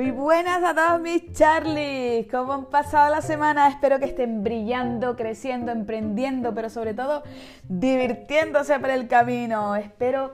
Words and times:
Muy 0.00 0.12
buenas 0.12 0.64
a 0.64 0.74
todos 0.74 0.98
mis 1.02 1.30
Charlies. 1.34 2.26
¿Cómo 2.30 2.54
han 2.54 2.64
pasado 2.64 3.14
la 3.14 3.20
semana? 3.20 3.68
Espero 3.68 3.98
que 3.98 4.06
estén 4.06 4.42
brillando, 4.42 5.14
creciendo, 5.14 5.72
emprendiendo, 5.72 6.54
pero 6.54 6.70
sobre 6.70 6.94
todo 6.94 7.22
divirtiéndose 7.68 8.78
por 8.78 8.88
el 8.88 9.08
camino. 9.08 9.76
Espero 9.76 10.32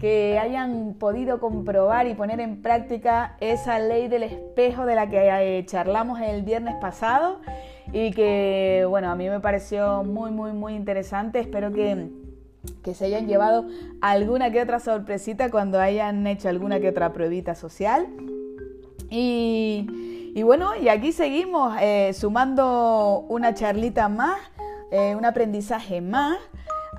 que 0.00 0.36
hayan 0.40 0.94
podido 0.94 1.38
comprobar 1.38 2.08
y 2.08 2.14
poner 2.14 2.40
en 2.40 2.60
práctica 2.60 3.36
esa 3.38 3.78
ley 3.78 4.08
del 4.08 4.24
espejo 4.24 4.84
de 4.84 4.96
la 4.96 5.08
que 5.08 5.62
charlamos 5.64 6.20
el 6.20 6.42
viernes 6.42 6.74
pasado 6.80 7.40
y 7.92 8.10
que, 8.10 8.84
bueno, 8.88 9.12
a 9.12 9.14
mí 9.14 9.30
me 9.30 9.38
pareció 9.38 10.02
muy, 10.02 10.32
muy, 10.32 10.52
muy 10.52 10.74
interesante. 10.74 11.38
Espero 11.38 11.72
que, 11.72 12.08
que 12.82 12.94
se 12.94 13.04
hayan 13.04 13.28
llevado 13.28 13.64
alguna 14.00 14.50
que 14.50 14.60
otra 14.60 14.80
sorpresita 14.80 15.52
cuando 15.52 15.78
hayan 15.78 16.26
hecho 16.26 16.48
alguna 16.48 16.80
que 16.80 16.88
otra 16.88 17.12
pruebita 17.12 17.54
social. 17.54 18.08
Y, 19.10 20.42
bueno, 20.42 20.74
y 20.76 20.88
aquí 20.88 21.12
seguimos 21.12 21.76
eh, 21.80 22.12
sumando 22.14 23.24
una 23.28 23.54
charlita 23.54 24.08
más, 24.08 24.38
eh, 24.90 25.14
un 25.16 25.24
aprendizaje 25.24 26.00
más 26.00 26.38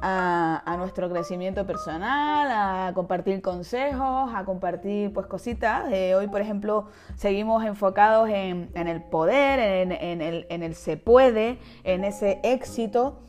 a, 0.02 0.76
nuestro 0.78 1.10
crecimiento 1.10 1.66
personal, 1.66 2.48
a 2.52 2.94
compartir 2.94 3.42
consejos, 3.42 4.32
a 4.34 4.44
compartir 4.46 5.12
pues 5.14 5.26
cositas. 5.26 5.92
Eh, 5.92 6.16
hoy, 6.16 6.28
por 6.28 6.42
ejemplo, 6.42 6.88
seguimos 7.16 7.66
enfocados 7.66 8.30
en, 8.30 8.70
el 8.76 9.02
poder, 9.04 9.60
en, 9.60 9.92
el, 10.22 10.46
en, 10.50 10.64
el, 10.64 10.76
se 10.76 10.98
puede, 10.98 11.58
en 11.84 12.04
ese 12.04 12.40
éxito, 12.44 13.20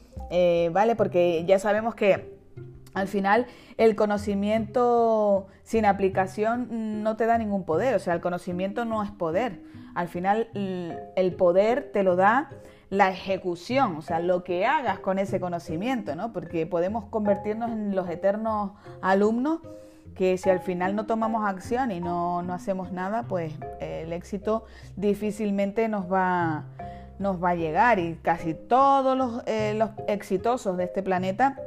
¿vale? 0.73 0.97
Porque 0.97 1.45
ya 1.47 1.59
sabemos 1.59 1.95
que 1.95 2.36
al 2.97 3.09
final, 3.09 3.47
el 3.77 3.95
conocimiento 3.95 5.49
sin 5.65 5.85
aplicación 5.85 7.03
no 7.03 7.15
te 7.19 7.27
da 7.27 7.37
ningún 7.37 7.65
poder, 7.65 7.95
o 7.95 7.99
sea, 7.99 8.15
el 8.15 8.23
conocimiento 8.23 8.87
no 8.87 9.03
es 9.03 9.11
poder. 9.11 9.61
Al 9.95 10.09
final, 10.09 10.49
el 10.55 11.35
poder 11.35 11.91
te 11.93 12.03
lo 12.03 12.17
da 12.17 12.49
la 12.89 13.11
ejecución, 13.11 13.97
o 13.97 14.01
sea, 14.01 14.21
lo 14.21 14.45
que 14.45 14.65
hagas 14.65 14.99
con 15.01 15.19
ese 15.19 15.41
conocimiento, 15.41 16.17
¿no? 16.17 16.33
Porque 16.33 16.67
podemos 16.67 17.05
convertirnos 17.11 17.71
en 17.71 17.95
los 17.95 18.09
eternos 18.09 18.71
alumnos 19.03 19.61
que 20.15 20.39
si 20.39 20.49
al 20.49 20.61
final 20.61 20.97
no 20.97 21.05
tomamos 21.05 21.47
acción 21.47 21.91
y 21.91 22.01
no, 22.01 22.41
hacemos 22.51 22.93
nada, 22.93 23.25
pues 23.25 23.53
el 23.79 24.15
éxito 24.15 24.65
difícilmente 24.97 25.87
nos 25.89 26.11
va, 26.11 26.65
nos 27.19 27.45
va 27.45 27.51
a 27.51 27.57
llegar 27.57 27.99
y 27.99 28.15
casi 28.23 28.55
todos 28.55 29.19
los, 29.19 29.43
eh, 29.45 29.75
los 29.77 29.91
exitosos 30.09 30.79
de 30.79 30.85
este 30.85 31.03
planeta 31.03 31.59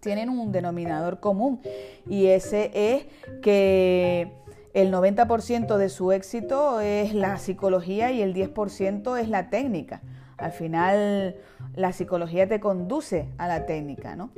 tienen 0.00 0.28
un 0.28 0.52
denominador 0.52 1.20
común 1.20 1.60
y 2.08 2.26
ese 2.26 2.70
es 2.74 3.06
que 3.42 4.32
el 4.74 4.92
90% 4.92 5.78
de 5.78 5.88
su 5.88 6.12
éxito 6.12 6.80
es 6.80 7.14
la 7.14 7.38
psicología 7.38 8.12
y 8.12 8.20
el 8.20 8.34
10% 8.34 9.18
es 9.18 9.28
la 9.28 9.48
técnica. 9.48 10.02
Al 10.36 10.52
final 10.52 11.36
la 11.74 11.92
psicología 11.92 12.46
te 12.46 12.60
conduce 12.60 13.28
a 13.38 13.48
la 13.48 13.64
técnica, 13.64 14.16
¿no? 14.16 14.30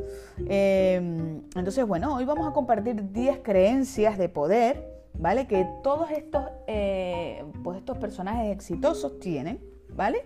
Em, 0.48 1.42
entonces, 1.56 1.84
bueno, 1.86 2.14
hoy 2.14 2.24
vamos 2.24 2.46
a 2.46 2.52
compartir 2.52 3.10
10 3.12 3.40
creencias 3.42 4.16
de 4.16 4.28
poder, 4.28 4.88
¿vale? 5.14 5.48
Que 5.48 5.66
todos 5.82 6.10
estos, 6.12 6.44
eh, 6.68 7.44
pues 7.64 7.78
estos 7.78 7.98
personajes 7.98 8.52
exitosos 8.52 9.18
tienen, 9.18 9.60
¿vale? 9.96 10.24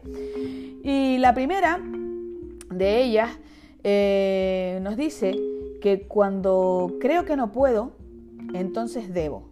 Y 0.82 1.16
la 1.18 1.32
primera 1.32 1.80
de 2.70 3.02
ellas 3.02 3.30
eh, 3.84 4.78
nos 4.82 4.96
dice 4.96 5.34
que 5.80 6.06
cuando 6.06 6.94
creo 7.00 7.24
que 7.24 7.36
no 7.36 7.52
puedo, 7.52 7.92
entonces 8.54 9.12
debo. 9.12 9.48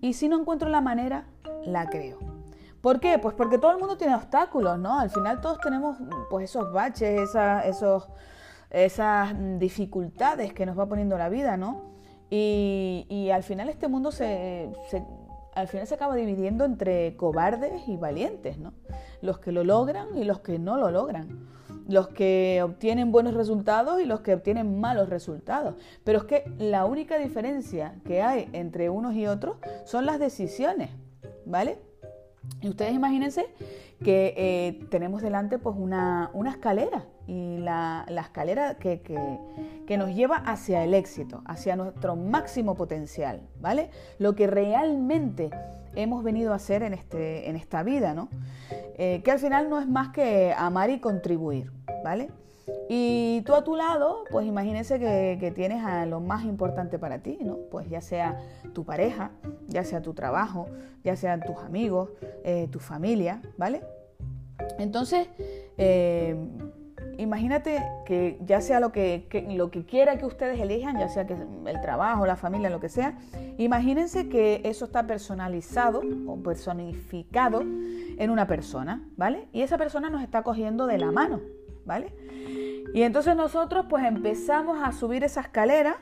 Y 0.00 0.12
si 0.12 0.28
no 0.28 0.38
encuentro 0.38 0.68
la 0.68 0.80
manera, 0.80 1.26
la 1.64 1.88
creo. 1.88 2.18
¿Por 2.80 3.00
qué? 3.00 3.18
Pues 3.18 3.34
porque 3.34 3.58
todo 3.58 3.72
el 3.72 3.78
mundo 3.78 3.96
tiene 3.96 4.14
obstáculos, 4.14 4.78
¿no? 4.78 5.00
Al 5.00 5.10
final 5.10 5.40
todos 5.40 5.58
tenemos 5.58 5.96
pues 6.30 6.50
esos 6.50 6.72
baches, 6.72 7.30
esos, 7.64 8.08
esas 8.70 9.34
dificultades 9.58 10.52
que 10.52 10.66
nos 10.66 10.78
va 10.78 10.86
poniendo 10.86 11.18
la 11.18 11.28
vida, 11.28 11.56
¿no? 11.56 11.96
Y, 12.30 13.30
al 13.32 13.42
final 13.42 13.68
este 13.68 13.88
mundo 13.88 14.12
se, 14.12 14.70
al 15.54 15.68
final 15.68 15.86
se 15.86 15.94
acaba 15.94 16.14
dividiendo 16.14 16.64
entre 16.64 17.16
cobardes 17.16 17.88
y 17.88 17.96
valientes, 17.96 18.58
¿no? 18.58 18.72
Los 19.20 19.40
que 19.40 19.50
lo 19.50 19.64
logran 19.64 20.16
y 20.16 20.24
los 20.24 20.40
que 20.40 20.58
no 20.60 20.76
lo 20.76 20.90
logran 20.90 21.48
los 21.88 22.08
que 22.08 22.60
obtienen 22.62 23.12
buenos 23.12 23.34
resultados 23.34 24.00
y 24.00 24.04
los 24.04 24.20
que 24.20 24.34
obtienen 24.34 24.80
malos 24.80 25.08
resultados. 25.08 25.74
Pero 26.04 26.18
es 26.18 26.24
que 26.24 26.44
la 26.58 26.84
única 26.84 27.18
diferencia 27.18 27.94
que 28.04 28.22
hay 28.22 28.48
entre 28.52 28.90
unos 28.90 29.14
y 29.14 29.26
otros 29.26 29.56
son 29.84 30.06
las 30.06 30.18
decisiones, 30.18 30.90
¿vale? 31.44 31.78
Y 32.60 32.68
ustedes 32.68 32.92
imagínense 32.92 33.46
que 34.02 34.34
eh, 34.36 34.86
tenemos 34.90 35.22
delante 35.22 35.58
pues 35.58 35.74
una, 35.78 36.30
escalera 36.48 37.06
y 37.26 37.58
la, 37.58 38.04
escalera 38.08 38.74
que, 38.74 39.00
que, 39.00 39.96
nos 39.96 40.14
lleva 40.14 40.36
hacia 40.36 40.84
el 40.84 40.94
éxito, 40.94 41.42
hacia 41.46 41.76
nuestro 41.76 42.14
máximo 42.14 42.74
potencial, 42.74 43.48
¿vale? 43.60 43.90
Lo 44.18 44.34
que 44.34 44.46
realmente 44.46 45.50
hemos 45.96 46.22
venido 46.22 46.52
a 46.52 46.56
hacer 46.56 46.82
en, 46.82 46.94
este, 46.94 47.48
en 47.48 47.56
esta 47.56 47.82
vida, 47.82 48.14
¿no? 48.14 48.28
Eh, 48.98 49.22
que 49.24 49.30
al 49.30 49.38
final 49.38 49.68
no 49.68 49.80
es 49.80 49.88
más 49.88 50.10
que 50.10 50.54
amar 50.56 50.90
y 50.90 51.00
contribuir, 51.00 51.72
¿vale? 52.04 52.30
Y 52.88 53.42
tú 53.42 53.54
a 53.54 53.64
tu 53.64 53.76
lado, 53.76 54.24
pues 54.30 54.46
imagínese 54.46 54.98
que, 54.98 55.52
tienes 55.54 55.84
a 55.84 56.06
lo 56.06 56.20
más 56.20 56.44
importante 56.44 56.98
para 56.98 57.18
ti, 57.18 57.38
¿no? 57.40 57.58
Pues 57.70 57.88
ya 57.88 58.00
sea 58.00 58.40
tu 58.72 58.84
pareja, 58.84 59.30
ya 59.68 59.84
sea 59.84 60.02
tu 60.02 60.14
trabajo, 60.14 60.66
ya 61.04 61.16
sean 61.16 61.40
tus 61.40 61.56
amigos, 61.58 62.10
eh, 62.44 62.68
tu 62.70 62.78
familia, 62.78 63.40
¿vale? 63.56 63.82
Entonces, 64.78 65.28
eh, 65.78 66.36
imagínate 67.18 67.82
que 68.04 68.38
ya 68.44 68.60
sea 68.60 68.80
lo 68.80 68.92
que, 68.92 69.26
lo 69.50 69.70
que 69.70 69.84
quiera 69.84 70.18
que 70.18 70.26
ustedes 70.26 70.60
elijan, 70.60 70.98
ya 70.98 71.08
sea 71.08 71.26
que 71.26 71.34
el 71.34 71.80
trabajo, 71.80 72.26
la 72.26 72.36
familia, 72.36 72.70
lo 72.70 72.80
que 72.80 72.88
sea, 72.88 73.18
imagínense 73.58 74.28
que 74.28 74.60
eso 74.64 74.86
está 74.86 75.06
personalizado 75.06 76.02
o 76.26 76.36
personificado 76.36 77.60
en 77.60 78.30
una 78.30 78.46
persona, 78.46 79.02
¿vale? 79.16 79.48
Y 79.52 79.62
esa 79.62 79.78
persona 79.78 80.10
nos 80.10 80.22
está 80.22 80.42
cogiendo 80.42 80.86
de 80.86 80.98
la 80.98 81.10
mano, 81.12 81.40
¿vale? 81.84 82.12
Y 82.94 83.02
entonces 83.02 83.36
nosotros 83.36 83.86
pues 83.88 84.04
empezamos 84.04 84.82
a 84.82 84.92
subir 84.92 85.24
esa 85.24 85.40
escalera, 85.40 85.98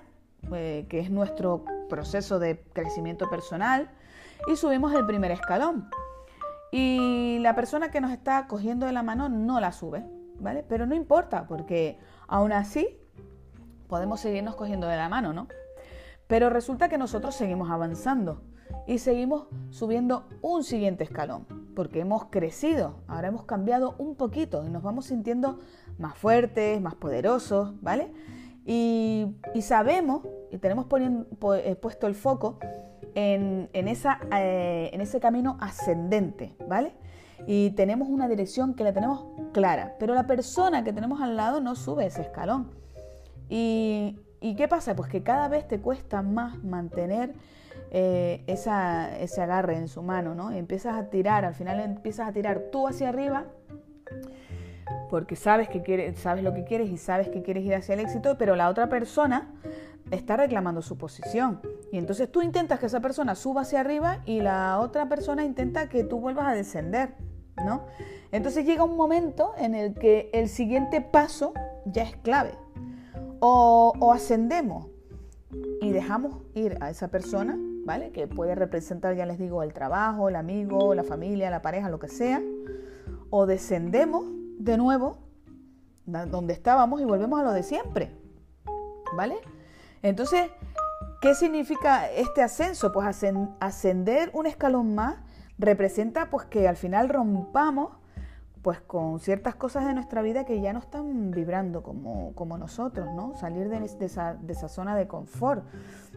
eh, 0.52 0.86
que 0.88 1.00
es 1.00 1.10
nuestro 1.10 1.64
proceso 1.88 2.38
de 2.38 2.62
crecimiento 2.72 3.28
personal, 3.30 3.90
y 4.46 4.56
subimos 4.56 4.94
el 4.94 5.06
primer 5.06 5.30
escalón. 5.30 5.88
Y 6.70 7.38
la 7.40 7.54
persona 7.54 7.90
que 7.90 8.00
nos 8.00 8.10
está 8.10 8.46
cogiendo 8.46 8.86
de 8.86 8.92
la 8.92 9.02
mano 9.02 9.28
no 9.28 9.60
la 9.60 9.72
sube, 9.72 10.04
¿vale? 10.40 10.64
Pero 10.68 10.86
no 10.86 10.94
importa, 10.94 11.46
porque 11.46 11.98
aún 12.28 12.52
así 12.52 12.98
podemos 13.88 14.20
seguirnos 14.20 14.56
cogiendo 14.56 14.86
de 14.86 14.96
la 14.96 15.08
mano, 15.08 15.32
¿no? 15.32 15.48
Pero 16.26 16.50
resulta 16.50 16.88
que 16.88 16.98
nosotros 16.98 17.34
seguimos 17.34 17.70
avanzando 17.70 18.42
y 18.86 18.98
seguimos 18.98 19.46
subiendo 19.70 20.26
un 20.42 20.64
siguiente 20.64 21.04
escalón, 21.04 21.46
porque 21.74 22.00
hemos 22.00 22.26
crecido, 22.26 22.96
ahora 23.08 23.28
hemos 23.28 23.44
cambiado 23.44 23.94
un 23.98 24.14
poquito 24.14 24.64
y 24.64 24.70
nos 24.70 24.82
vamos 24.82 25.06
sintiendo 25.06 25.60
más 25.98 26.16
fuertes, 26.16 26.80
más 26.80 26.94
poderosos, 26.94 27.80
¿vale? 27.82 28.12
Y, 28.66 29.34
sabemos 29.60 30.22
y 30.50 30.58
tenemos 30.58 30.86
eh, 30.90 31.76
puesto 31.76 32.06
el 32.06 32.14
foco 32.14 32.58
en, 33.14 33.68
esa, 33.72 34.18
eh, 34.32 34.90
en 34.92 35.00
ese 35.00 35.20
camino 35.20 35.56
ascendente, 35.60 36.56
¿vale? 36.66 36.94
Y 37.46 37.70
tenemos 37.70 38.08
una 38.08 38.28
dirección 38.28 38.74
que 38.74 38.84
la 38.84 38.92
tenemos 38.92 39.24
clara, 39.52 39.96
pero 39.98 40.14
la 40.14 40.26
persona 40.26 40.84
que 40.84 40.92
tenemos 40.92 41.20
al 41.20 41.36
lado 41.36 41.60
no 41.60 41.74
sube 41.74 42.06
ese 42.06 42.22
escalón. 42.22 42.70
¿Y, 43.48 44.16
qué 44.56 44.68
pasa? 44.68 44.94
Pues 44.96 45.08
que 45.10 45.22
cada 45.22 45.48
vez 45.48 45.66
te 45.68 45.80
cuesta 45.80 46.22
más 46.22 46.62
mantener 46.62 47.34
eh, 47.90 48.42
ese 48.46 49.42
agarre 49.42 49.76
en 49.76 49.88
su 49.88 50.02
mano, 50.02 50.34
¿no? 50.34 50.50
empiezas 50.50 50.96
a 50.96 51.10
tirar, 51.10 51.44
al 51.44 51.54
final 51.54 51.80
empiezas 51.80 52.28
a 52.28 52.32
tirar 52.32 52.64
tú 52.72 52.88
hacia 52.88 53.08
arriba 53.08 53.46
porque 55.10 55.36
sabes, 55.36 55.68
que 55.68 55.82
quieres, 55.82 56.18
sabes 56.18 56.42
lo 56.42 56.54
que 56.54 56.64
quieres 56.64 56.90
y 56.90 56.96
sabes 56.96 57.28
que 57.28 57.42
quieres 57.42 57.64
ir 57.64 57.74
hacia 57.74 57.94
el 57.94 58.00
éxito, 58.00 58.36
pero 58.36 58.56
la 58.56 58.68
otra 58.68 58.88
persona 58.88 59.54
está 60.10 60.36
reclamando 60.36 60.82
su 60.82 60.98
posición. 60.98 61.60
Y 61.92 61.98
entonces 61.98 62.30
tú 62.30 62.42
intentas 62.42 62.80
que 62.80 62.86
esa 62.86 63.00
persona 63.00 63.34
suba 63.34 63.62
hacia 63.62 63.80
arriba 63.80 64.22
y 64.26 64.40
la 64.40 64.78
otra 64.80 65.08
persona 65.08 65.44
intenta 65.44 65.88
que 65.88 66.04
tú 66.04 66.20
vuelvas 66.20 66.46
a 66.46 66.52
descender. 66.52 67.14
¿No? 67.62 67.82
Entonces 68.32 68.64
llega 68.64 68.84
un 68.84 68.96
momento 68.96 69.52
en 69.58 69.74
el 69.74 69.94
que 69.94 70.30
el 70.32 70.48
siguiente 70.48 71.00
paso 71.00 71.52
ya 71.84 72.02
es 72.02 72.16
clave. 72.16 72.54
O, 73.40 74.12
ascendemos 74.12 74.88
y 75.80 75.92
dejamos 75.92 76.36
ir 76.54 76.78
a 76.80 76.90
esa 76.90 77.08
persona, 77.08 77.56
¿vale? 77.84 78.10
Que 78.10 78.26
puede 78.26 78.54
representar, 78.54 79.14
ya 79.14 79.26
les 79.26 79.38
digo, 79.38 79.62
el 79.62 79.72
trabajo, 79.72 80.28
el 80.28 80.36
amigo, 80.36 80.94
la 80.94 81.04
familia, 81.04 81.50
la 81.50 81.62
pareja, 81.62 81.90
lo 81.90 81.98
que 81.98 82.08
sea. 82.08 82.42
O 83.30 83.46
descendemos 83.46 84.24
de 84.58 84.78
nuevo 84.78 85.18
donde 86.06 86.54
estábamos 86.54 87.00
y 87.00 87.04
volvemos 87.04 87.40
a 87.40 87.44
lo 87.44 87.52
de 87.52 87.62
siempre, 87.62 88.10
¿vale? 89.16 89.36
Entonces, 90.02 90.50
¿qué 91.20 91.34
significa 91.34 92.10
este 92.10 92.42
ascenso? 92.42 92.92
Pues 92.92 93.06
ascender 93.60 94.30
un 94.34 94.46
escalón 94.46 94.94
más 94.94 95.16
representa 95.58 96.30
pues 96.30 96.46
que 96.46 96.68
al 96.68 96.76
final 96.76 97.08
rompamos 97.08 97.90
pues 98.62 98.80
con 98.80 99.20
ciertas 99.20 99.54
cosas 99.56 99.84
de 99.86 99.92
nuestra 99.92 100.22
vida 100.22 100.46
que 100.46 100.58
ya 100.62 100.72
no 100.72 100.78
están 100.78 101.30
vibrando 101.30 101.82
como, 101.82 102.34
como 102.34 102.56
nosotros, 102.56 103.06
¿no? 103.14 103.34
Salir 103.34 103.68
de, 103.68 103.84
esa, 104.06 104.34
de, 104.34 104.52
esa, 104.54 104.68
zona 104.68 104.96
de 104.96 105.06
confort 105.06 105.64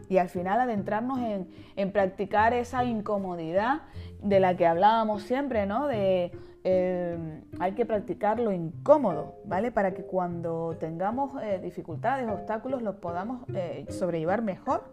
y 0.08 0.16
al 0.16 0.30
final 0.30 0.58
adentrarnos 0.58 1.18
en, 1.18 1.50
en, 1.76 1.92
practicar 1.92 2.54
esa 2.54 2.84
incomodidad 2.84 3.82
de 4.22 4.40
la 4.40 4.56
que 4.56 4.66
hablábamos 4.66 5.24
siempre, 5.24 5.66
¿no? 5.66 5.88
De 5.88 6.32
eh, 6.64 7.42
hay 7.60 7.72
que 7.72 7.86
practicar 7.86 8.40
lo 8.40 8.52
incómodo, 8.52 9.36
¿vale? 9.44 9.70
Para 9.70 9.94
que 9.94 10.02
cuando 10.02 10.76
tengamos 10.78 11.40
eh, 11.42 11.60
dificultades, 11.62 12.28
obstáculos, 12.28 12.82
los 12.82 12.96
podamos 12.96 13.42
eh, 13.54 13.86
sobrellevar 13.88 14.42
mejor. 14.42 14.84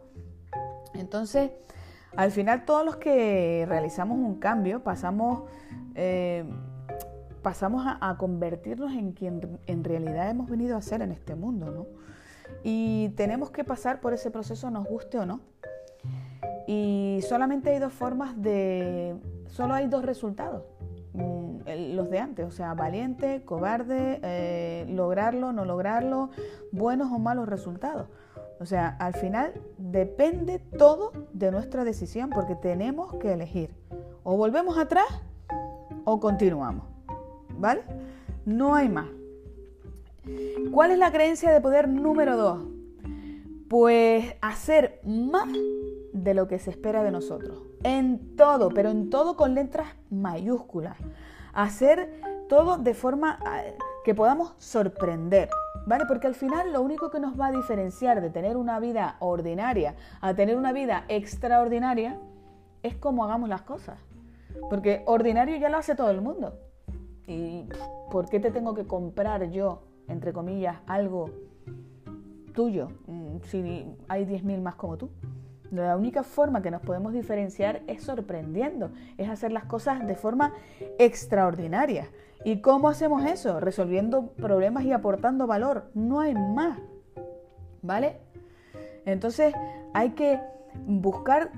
Entonces, 0.93 1.51
al 2.15 2.31
final 2.31 2.65
todos 2.65 2.85
los 2.85 2.97
que 2.97 3.65
realizamos 3.67 4.17
un 4.17 4.35
cambio 4.35 4.83
pasamos 4.83 5.43
pasamos 7.45 7.85
a, 7.85 8.17
convertirnos 8.17 8.93
en 8.93 9.11
quien 9.11 9.59
en 9.67 9.83
realidad 9.83 10.31
hemos 10.31 10.49
venido 10.49 10.75
a 10.75 10.81
ser 10.81 11.03
en 11.03 11.11
este 11.11 11.35
mundo, 11.35 11.69
¿no? 11.69 11.85
Y 12.63 13.09
tenemos 13.09 13.51
que 13.51 13.63
pasar 13.63 14.01
por 14.01 14.13
ese 14.13 14.31
proceso, 14.31 14.71
nos 14.71 14.87
guste 14.87 15.19
o 15.19 15.27
no. 15.27 15.41
Y 16.65 17.19
solamente 17.21 17.69
hay 17.69 17.77
dos 17.77 17.93
formas 17.93 18.41
de... 18.41 19.15
Solo 19.45 19.75
hay 19.75 19.85
dos 19.85 20.03
resultados, 20.03 20.63
mm, 21.13 21.93
los 21.93 22.09
de 22.09 22.17
antes, 22.17 22.47
o 22.47 22.51
sea, 22.51 22.73
valiente, 22.73 23.43
cobarde, 23.45 24.19
eh, 24.23 24.87
lograrlo, 24.89 25.53
no 25.53 25.65
lograrlo, 25.65 26.31
buenos 26.71 27.11
o 27.11 27.19
malos 27.19 27.47
resultados. 27.47 28.07
O 28.59 28.65
sea, 28.65 28.95
al 28.99 29.13
final 29.13 29.53
depende 29.77 30.59
todo 30.59 31.11
de 31.33 31.51
nuestra 31.51 31.83
decisión 31.83 32.29
porque 32.29 32.55
tenemos 32.55 33.13
que 33.15 33.33
elegir. 33.33 33.69
O 34.23 34.37
volvemos 34.37 34.77
atrás 34.77 35.05
o 36.05 36.19
continuamos. 36.19 36.95
¿vale? 37.57 37.83
No 38.45 38.75
hay 38.75 38.89
más. 38.89 39.07
¿Cuál 40.71 40.91
es 40.91 40.97
la 40.97 41.11
creencia 41.11 41.51
de 41.51 41.61
poder 41.61 41.87
número 41.87 42.37
dos? 42.37 42.63
Pues 43.69 44.35
hacer 44.41 44.99
más 45.03 45.49
de 46.13 46.33
lo 46.33 46.47
que 46.47 46.59
se 46.59 46.71
espera 46.71 47.03
de 47.03 47.11
nosotros. 47.11 47.61
En 47.83 48.35
todo, 48.35 48.69
pero 48.69 48.89
en 48.89 49.09
todo 49.09 49.35
con 49.35 49.53
letras 49.53 49.87
mayúsculas. 50.09 50.97
Hacer 51.53 52.21
todo 52.49 52.77
de 52.77 52.93
forma 52.93 53.39
que 54.05 54.13
podamos 54.13 54.53
sorprender. 54.59 55.49
¿Vale? 55.87 56.05
Porque 56.07 56.27
al 56.27 56.35
final 56.35 56.71
lo 56.71 56.81
único 56.81 57.09
que 57.09 57.19
nos 57.19 57.39
va 57.39 57.47
a 57.47 57.51
diferenciar 57.51 58.21
de 58.21 58.29
tener 58.29 58.55
una 58.55 58.79
vida 58.79 59.17
ordinaria 59.19 59.95
a 60.21 60.33
tener 60.35 60.57
una 60.57 60.71
vida 60.71 61.05
extraordinaria 61.09 62.19
es 62.83 62.95
cómo 62.95 63.25
hagamos 63.25 63.49
las 63.49 63.63
cosas. 63.63 63.99
Porque 64.69 65.01
ordinario 65.07 65.57
ya 65.57 65.69
lo 65.69 65.77
hace 65.77 65.95
todo 65.95 66.11
el 66.11 66.21
mundo. 66.21 66.53
¿Y 67.27 67.67
por 68.11 68.29
qué 68.29 68.39
te 68.39 68.51
tengo 68.51 68.75
que 68.75 68.85
comprar 68.85 69.49
yo, 69.49 69.81
entre 70.07 70.33
comillas, 70.33 70.77
algo 70.85 71.31
tuyo 72.53 72.89
mm, 73.07 73.37
si 73.43 73.85
hay 74.07 74.25
10.000 74.25 74.61
más 74.61 74.75
como 74.75 74.97
tú? 74.97 75.09
La 75.71 75.97
única 75.97 76.21
forma 76.21 76.61
que 76.61 76.69
nos 76.69 76.81
podemos 76.81 77.11
diferenciar 77.11 77.81
es 77.87 78.03
sorprendiendo, 78.03 78.91
es 79.17 79.29
hacer 79.29 79.51
las 79.51 79.65
cosas 79.65 80.05
de 80.05 80.15
forma 80.15 80.53
extraordinaria. 80.99 82.07
¿Y 82.45 82.61
cómo 82.61 82.89
hacemos 82.89 83.25
eso? 83.25 83.59
Resolviendo 83.59 84.27
problemas 84.33 84.83
y 84.83 84.91
aportando 84.91 85.47
valor. 85.47 85.89
No 85.95 86.19
hay 86.19 86.35
más. 86.35 86.79
¿Vale? 87.81 88.19
Entonces 89.03 89.51
hay 89.95 90.11
que 90.11 90.39
buscar 90.85 91.51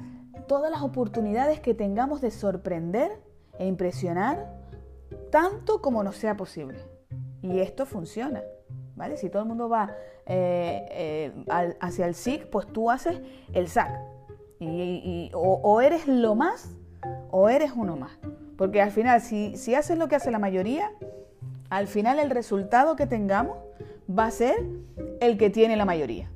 todas 0.47 0.71
las 0.71 0.81
oportunidades 0.81 1.59
que 1.59 1.73
tengamos 1.73 2.21
de 2.21 2.31
sorprender 2.31 3.11
e 3.59 3.67
impresionar 3.67 4.55
tanto 5.29 5.81
como 5.81 6.03
nos 6.03 6.15
sea 6.15 6.37
posible. 6.37 6.79
Y 7.41 7.59
esto 7.59 7.85
funciona. 7.85 8.41
¿Vale? 8.95 9.17
Si 9.17 9.29
todo 9.29 9.41
el 9.41 9.49
mundo 9.49 9.67
va 9.67 9.93
eh, 10.25 10.87
eh, 10.89 11.45
hacia 11.81 12.05
el 12.05 12.15
SIC, 12.15 12.49
pues 12.49 12.65
tú 12.65 12.89
haces 12.89 13.21
el 13.51 13.67
SAC. 13.67 13.91
Y, 14.61 15.31
o, 15.33 15.81
eres 15.81 16.07
lo 16.07 16.33
más 16.33 16.77
o 17.29 17.49
eres 17.49 17.73
uno 17.75 17.97
más. 17.97 18.17
Porque 18.57 18.81
al 18.81 18.91
final, 18.91 19.21
si, 19.21 19.55
si 19.55 19.75
haces 19.75 19.97
lo 19.97 20.07
que 20.07 20.15
hace 20.15 20.31
la 20.31 20.39
mayoría, 20.39 20.91
al 21.69 21.87
final 21.87 22.19
el 22.19 22.29
resultado 22.29 22.95
que 22.95 23.05
tengamos 23.05 23.57
va 24.09 24.25
a 24.25 24.31
ser 24.31 24.55
el 25.19 25.37
que 25.37 25.49
tiene 25.49 25.75
la 25.75 25.85
mayoría. 25.85 26.31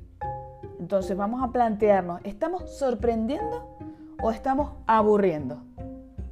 Entonces 0.78 1.16
vamos 1.16 1.42
a 1.42 1.52
plantearnos, 1.52 2.20
¿estamos 2.24 2.70
sorprendiendo 2.76 3.76
o 4.22 4.30
estamos 4.30 4.72
aburriendo? 4.86 5.62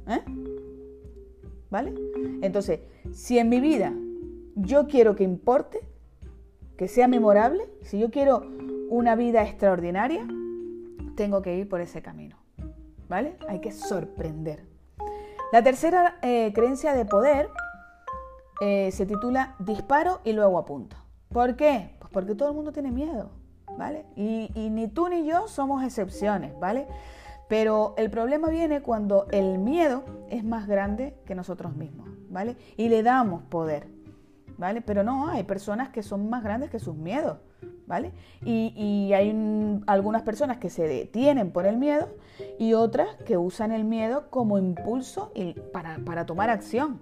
¿Eh? 0.07 0.21
¿Vale? 1.69 1.93
Entonces, 2.41 2.81
si 3.11 3.39
en 3.39 3.49
mi 3.49 3.59
vida 3.59 3.93
yo 4.55 4.87
quiero 4.87 5.15
que 5.15 5.23
importe, 5.23 5.79
que 6.77 6.87
sea 6.87 7.07
memorable, 7.07 7.65
si 7.81 7.99
yo 7.99 8.11
quiero 8.11 8.45
una 8.89 9.15
vida 9.15 9.43
extraordinaria, 9.43 10.27
tengo 11.15 11.41
que 11.41 11.57
ir 11.57 11.69
por 11.69 11.79
ese 11.81 12.01
camino. 12.01 12.37
¿Vale? 13.07 13.37
Hay 13.47 13.61
que 13.61 13.71
sorprender. 13.71 14.70
La 15.51 15.61
tercera 15.61 16.17
eh, 16.21 16.53
creencia 16.55 16.93
de 16.93 17.03
poder 17.03 17.49
eh, 18.61 18.89
se 18.91 19.05
titula 19.05 19.55
disparo 19.59 20.21
y 20.23 20.31
luego 20.31 20.57
apunto. 20.57 20.95
¿Por 21.27 21.57
qué? 21.57 21.95
Pues 21.99 22.09
porque 22.09 22.35
todo 22.35 22.47
el 22.47 22.55
mundo 22.55 22.71
tiene 22.71 22.89
miedo, 22.89 23.31
¿vale? 23.77 24.05
Y, 24.15 24.49
y 24.55 24.69
ni 24.69 24.87
tú 24.87 25.09
ni 25.09 25.25
yo 25.25 25.49
somos 25.49 25.83
excepciones, 25.83 26.57
¿vale? 26.57 26.87
Pero 27.49 27.95
el 27.97 28.09
problema 28.09 28.47
viene 28.47 28.81
cuando 28.81 29.27
el 29.31 29.57
miedo 29.57 30.03
es 30.29 30.45
más 30.45 30.67
grande 30.67 31.17
que 31.25 31.35
nosotros 31.35 31.75
mismos, 31.75 32.07
¿vale? 32.29 32.55
Y 32.77 32.87
le 32.87 33.03
damos 33.03 33.43
poder, 33.43 33.87
¿vale? 34.57 34.81
Pero 34.81 35.03
no, 35.03 35.27
hay 35.27 35.43
personas 35.43 35.89
que 35.89 36.03
son 36.03 36.29
más 36.29 36.43
grandes 36.43 36.69
que 36.69 36.79
sus 36.79 36.95
miedos, 36.95 37.37
¿vale? 37.87 38.11
Y, 38.43 39.11
hay 39.13 39.81
algunas 39.87 40.21
personas 40.23 40.57
que 40.57 40.69
se 40.69 40.87
detienen 40.87 41.51
por 41.51 41.65
el 41.65 41.77
miedo 41.77 42.09
y 42.59 42.73
otras 42.73 43.15
que 43.25 43.37
usan 43.37 43.71
el 43.71 43.83
miedo 43.83 44.29
como 44.29 44.57
impulso 44.57 45.31
para, 45.73 45.99
para 46.05 46.25
tomar 46.25 46.49
acción. 46.49 47.01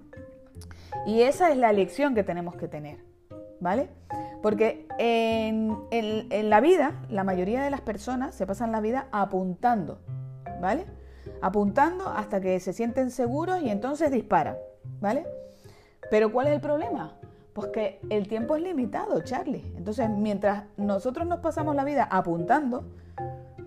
Y 1.06 1.22
esa 1.22 1.52
es 1.52 1.58
la 1.58 1.72
lección 1.72 2.16
que 2.16 2.24
tenemos 2.24 2.56
que 2.56 2.68
tener, 2.68 3.00
¿vale? 3.60 3.90
Porque 4.42 4.88
en, 4.98 5.78
en 5.92 6.50
la 6.50 6.62
vida, 6.62 6.94
la 7.10 7.24
mayoría 7.24 7.62
de 7.62 7.70
las 7.70 7.82
personas 7.82 8.34
se 8.34 8.48
pasan 8.48 8.72
la 8.72 8.82
vida 8.82 9.08
apuntando 9.12 10.00
¿vale? 10.60 10.86
Apuntando 11.42 12.10
hasta 12.10 12.42
que 12.42 12.60
se 12.60 12.74
sienten 12.74 13.12
seguros 13.12 13.62
y 13.62 13.70
entonces 13.70 14.12
disparan, 14.12 14.58
¿vale? 15.00 15.26
Pero 16.10 16.32
¿cuál 16.32 16.48
es 16.48 16.54
el 16.54 16.62
problema? 16.62 17.19
Pues 17.60 17.72
que 17.74 18.00
el 18.10 18.30
tiempo 18.30 18.56
es 18.56 18.64
limitado, 18.64 19.20
Charlie. 19.20 19.74
Entonces, 19.76 20.10
mientras 20.10 20.64
nosotros 20.78 21.28
nos 21.28 21.40
pasamos 21.42 21.76
la 21.76 21.84
vida 21.84 22.08
apuntando, 22.10 22.86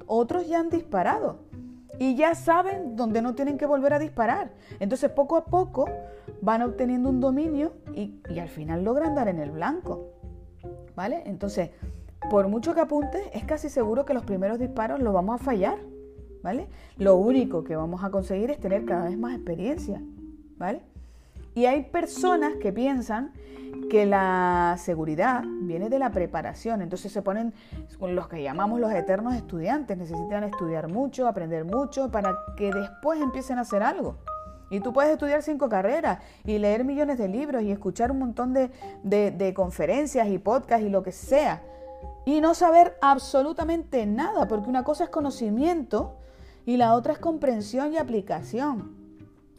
otros 0.07 0.49
ya 0.49 0.61
han 0.61 0.71
disparado 0.71 1.41
y 1.99 2.17
ya 2.17 2.35
saben 2.35 2.97
dónde 2.97 3.21
no 3.21 3.35
tienen 3.35 3.59
que 3.59 3.67
volver 3.67 3.93
a 3.93 3.99
disparar. 3.99 4.53
Entonces, 4.81 5.11
poco 5.11 5.37
a 5.37 5.45
poco 5.45 5.91
van 6.41 6.63
obteniendo 6.63 7.11
un 7.11 7.21
dominio 7.21 7.75
y, 7.95 8.19
al 8.39 8.49
final 8.49 8.83
logran 8.83 9.15
dar 9.15 9.29
en 9.29 9.39
el 9.39 9.51
blanco. 9.51 10.09
¿Vale? 10.97 11.25
Entonces, 11.27 11.69
por 12.31 12.49
mucho 12.49 12.75
que 12.75 12.81
apuntes, 12.81 13.21
es 13.35 13.45
casi 13.45 13.69
seguro 13.69 14.07
que 14.07 14.15
los 14.15 14.25
primeros 14.25 14.59
disparos 14.59 15.01
los 15.01 15.13
vamos 15.13 15.39
a 15.39 15.45
fallar. 15.45 15.77
¿vale? 16.43 16.67
Lo 16.97 17.17
único 17.17 17.63
que 17.63 17.77
vamos 17.77 18.03
a 18.03 18.11
conseguir 18.11 18.51
es 18.51 18.59
tener 18.59 18.87
cada 18.87 19.05
vez 19.05 19.19
más 19.19 19.35
experiencia, 19.35 20.03
¿vale? 20.57 20.81
Y 21.55 21.67
hay 21.67 21.85
personas 21.85 22.55
que 22.61 22.73
piensan 22.73 23.33
que 23.91 24.07
la 24.07 24.77
seguridad 24.79 25.45
viene 25.45 25.91
de 25.91 25.99
la 25.99 26.11
preparación, 26.11 26.81
entonces 26.81 27.13
se 27.13 27.21
ponen 27.21 27.53
los 28.01 28.27
que 28.27 28.43
llamamos 28.43 28.81
los 28.81 28.91
eternos 28.93 29.35
estudiantes, 29.35 29.99
necesitan 29.99 30.45
estudiar 30.45 30.89
mucho, 30.89 31.29
aprender 31.29 31.67
mucho 31.67 32.11
para 32.11 32.39
que 32.57 32.73
después 32.73 33.21
empiecen 33.21 33.59
a 33.59 33.63
hacer 33.63 33.83
algo. 33.83 34.17
Y 34.71 34.81
tú 34.81 34.95
puedes 34.95 35.13
estudiar 35.13 35.43
cinco 35.43 35.69
carreras 35.69 36.21
y 36.45 36.57
leer 36.57 36.85
millones 36.85 37.19
de 37.19 37.29
libros 37.29 37.63
y 37.63 37.71
escuchar 37.71 38.11
un 38.11 38.21
montón 38.21 38.55
de, 38.55 38.71
de 39.03 39.55
conferencias 39.55 40.29
y 40.29 40.39
podcasts 40.39 40.87
y 40.87 40.89
lo 40.89 41.03
que 41.03 41.13
sea. 41.13 41.63
Y 42.25 42.41
no 42.41 42.55
saber 42.55 42.97
absolutamente 43.03 44.07
nada, 44.07 44.49
porque 44.49 44.71
una 44.71 44.85
cosa 44.85 45.05
es 45.05 45.11
conocimiento 45.11 46.17
y 46.65 46.79
la 46.79 46.95
otra 46.95 47.13
es 47.13 47.19
comprensión 47.19 47.93
y 47.93 47.99
aplicación. 47.99 49.02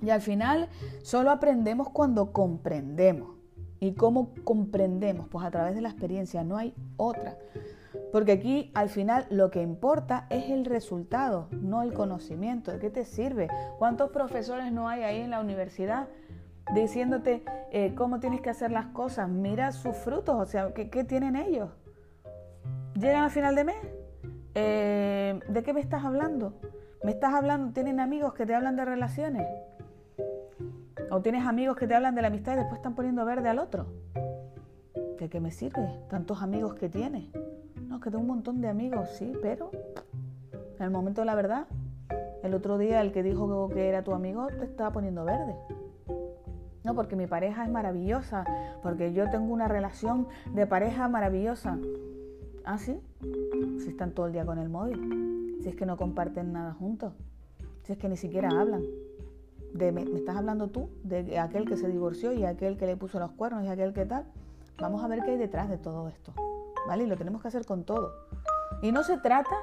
Y 0.03 0.09
al 0.09 0.21
final 0.21 0.67
solo 1.01 1.31
aprendemos 1.31 1.89
cuando 1.89 2.33
comprendemos. 2.33 3.37
¿Y 3.79 3.93
cómo 3.93 4.33
comprendemos? 4.43 5.27
Pues 5.29 5.45
a 5.45 5.51
través 5.51 5.75
de 5.75 5.81
la 5.81 5.89
experiencia, 5.89 6.43
no 6.43 6.57
hay 6.57 6.73
otra. 6.97 7.37
Porque 8.11 8.33
aquí 8.33 8.71
al 8.73 8.89
final 8.89 9.25
lo 9.29 9.49
que 9.49 9.61
importa 9.61 10.27
es 10.29 10.49
el 10.49 10.65
resultado, 10.65 11.47
no 11.51 11.81
el 11.81 11.93
conocimiento. 11.93 12.71
¿De 12.71 12.79
qué 12.79 12.89
te 12.89 13.05
sirve? 13.05 13.47
¿Cuántos 13.77 14.11
profesores 14.11 14.71
no 14.71 14.89
hay 14.89 15.03
ahí 15.03 15.21
en 15.21 15.31
la 15.31 15.39
universidad 15.39 16.07
diciéndote 16.73 17.43
eh, 17.71 17.93
cómo 17.95 18.19
tienes 18.19 18.41
que 18.41 18.49
hacer 18.49 18.71
las 18.71 18.87
cosas? 18.87 19.29
Mira 19.29 19.71
sus 19.71 19.95
frutos, 19.95 20.35
o 20.35 20.45
sea, 20.45 20.73
¿qué, 20.73 21.03
tienen 21.03 21.35
ellos? 21.35 21.69
¿Llegan 22.95 23.23
al 23.23 23.31
final 23.31 23.55
de 23.55 23.63
mes? 23.63 23.77
Eh, 24.55 25.39
¿De 25.47 25.63
qué 25.63 25.73
me 25.73 25.81
estás 25.81 26.03
hablando? 26.03 26.53
Me 27.03 27.11
estás 27.11 27.33
hablando, 27.33 27.73
tienen 27.73 27.99
amigos 27.99 28.33
que 28.33 28.45
te 28.45 28.55
hablan 28.55 28.77
de 28.77 28.85
relaciones. 28.85 29.45
O 31.09 31.21
tienes 31.21 31.45
amigos 31.45 31.77
que 31.77 31.87
te 31.87 31.95
hablan 31.95 32.15
de 32.15 32.21
la 32.21 32.27
amistad 32.27 32.53
y 32.53 32.57
después 32.57 32.77
están 32.77 32.95
poniendo 32.95 33.25
verde 33.25 33.49
al 33.49 33.59
otro. 33.59 33.87
¿De 35.19 35.29
qué 35.29 35.39
me 35.39 35.51
sirve? 35.51 35.87
Tantos 36.09 36.41
amigos 36.41 36.73
que 36.75 36.89
tienes. 36.89 37.25
No, 37.87 37.99
que 37.99 38.09
tengo 38.09 38.21
un 38.21 38.27
montón 38.27 38.61
de 38.61 38.67
amigos, 38.67 39.09
sí, 39.09 39.33
pero 39.41 39.71
en 40.77 40.83
el 40.83 40.91
momento 40.91 41.21
de 41.21 41.25
la 41.25 41.35
verdad, 41.35 41.67
el 42.43 42.53
otro 42.53 42.77
día 42.77 43.01
el 43.01 43.11
que 43.11 43.23
dijo 43.23 43.69
que 43.69 43.87
era 43.87 44.03
tu 44.03 44.13
amigo 44.13 44.47
te 44.47 44.65
estaba 44.65 44.91
poniendo 44.91 45.23
verde. 45.23 45.55
No, 46.83 46.93
porque 46.93 47.15
mi 47.15 47.27
pareja 47.27 47.63
es 47.63 47.71
maravillosa, 47.71 48.43
porque 48.81 49.13
yo 49.13 49.29
tengo 49.29 49.53
una 49.53 49.69
relación 49.69 50.27
de 50.53 50.67
pareja 50.67 51.07
maravillosa. 51.07 51.77
¿Ah, 52.65 52.77
sí? 52.77 52.99
Si 53.79 53.89
están 53.89 54.11
todo 54.11 54.27
el 54.27 54.33
día 54.33 54.45
con 54.45 54.57
el 54.57 54.67
móvil, 54.69 55.59
si 55.61 55.69
es 55.69 55.75
que 55.75 55.85
no 55.85 55.95
comparten 55.95 56.51
nada 56.51 56.73
juntos, 56.73 57.13
si 57.83 57.93
es 57.93 57.97
que 57.97 58.09
ni 58.09 58.17
siquiera 58.17 58.49
hablan. 58.49 58.83
De, 59.73 59.91
me, 59.91 60.03
estás 60.03 60.35
hablando 60.35 60.69
tú 60.69 60.89
de 61.03 61.39
aquel 61.39 61.67
que 61.67 61.77
se 61.77 61.87
divorció 61.87 62.31
y 62.31 62.45
aquel 62.45 62.77
que 62.77 62.85
le 62.85 62.95
puso 62.95 63.19
los 63.19 63.31
cuernos 63.31 63.63
y 63.63 63.67
aquel 63.67 63.93
que 63.93 64.05
tal. 64.05 64.25
Vamos 64.79 65.03
a 65.03 65.07
ver 65.07 65.23
qué 65.23 65.31
hay 65.31 65.37
detrás 65.37 65.69
de 65.69 65.77
todo 65.77 66.07
esto, 66.07 66.33
¿vale? 66.87 67.03
Y 67.03 67.07
lo 67.07 67.17
tenemos 67.17 67.41
que 67.41 67.47
hacer 67.47 67.65
con 67.65 67.83
todo. 67.83 68.13
Y 68.81 68.91
no 68.91 69.03
se 69.03 69.17
trata 69.17 69.55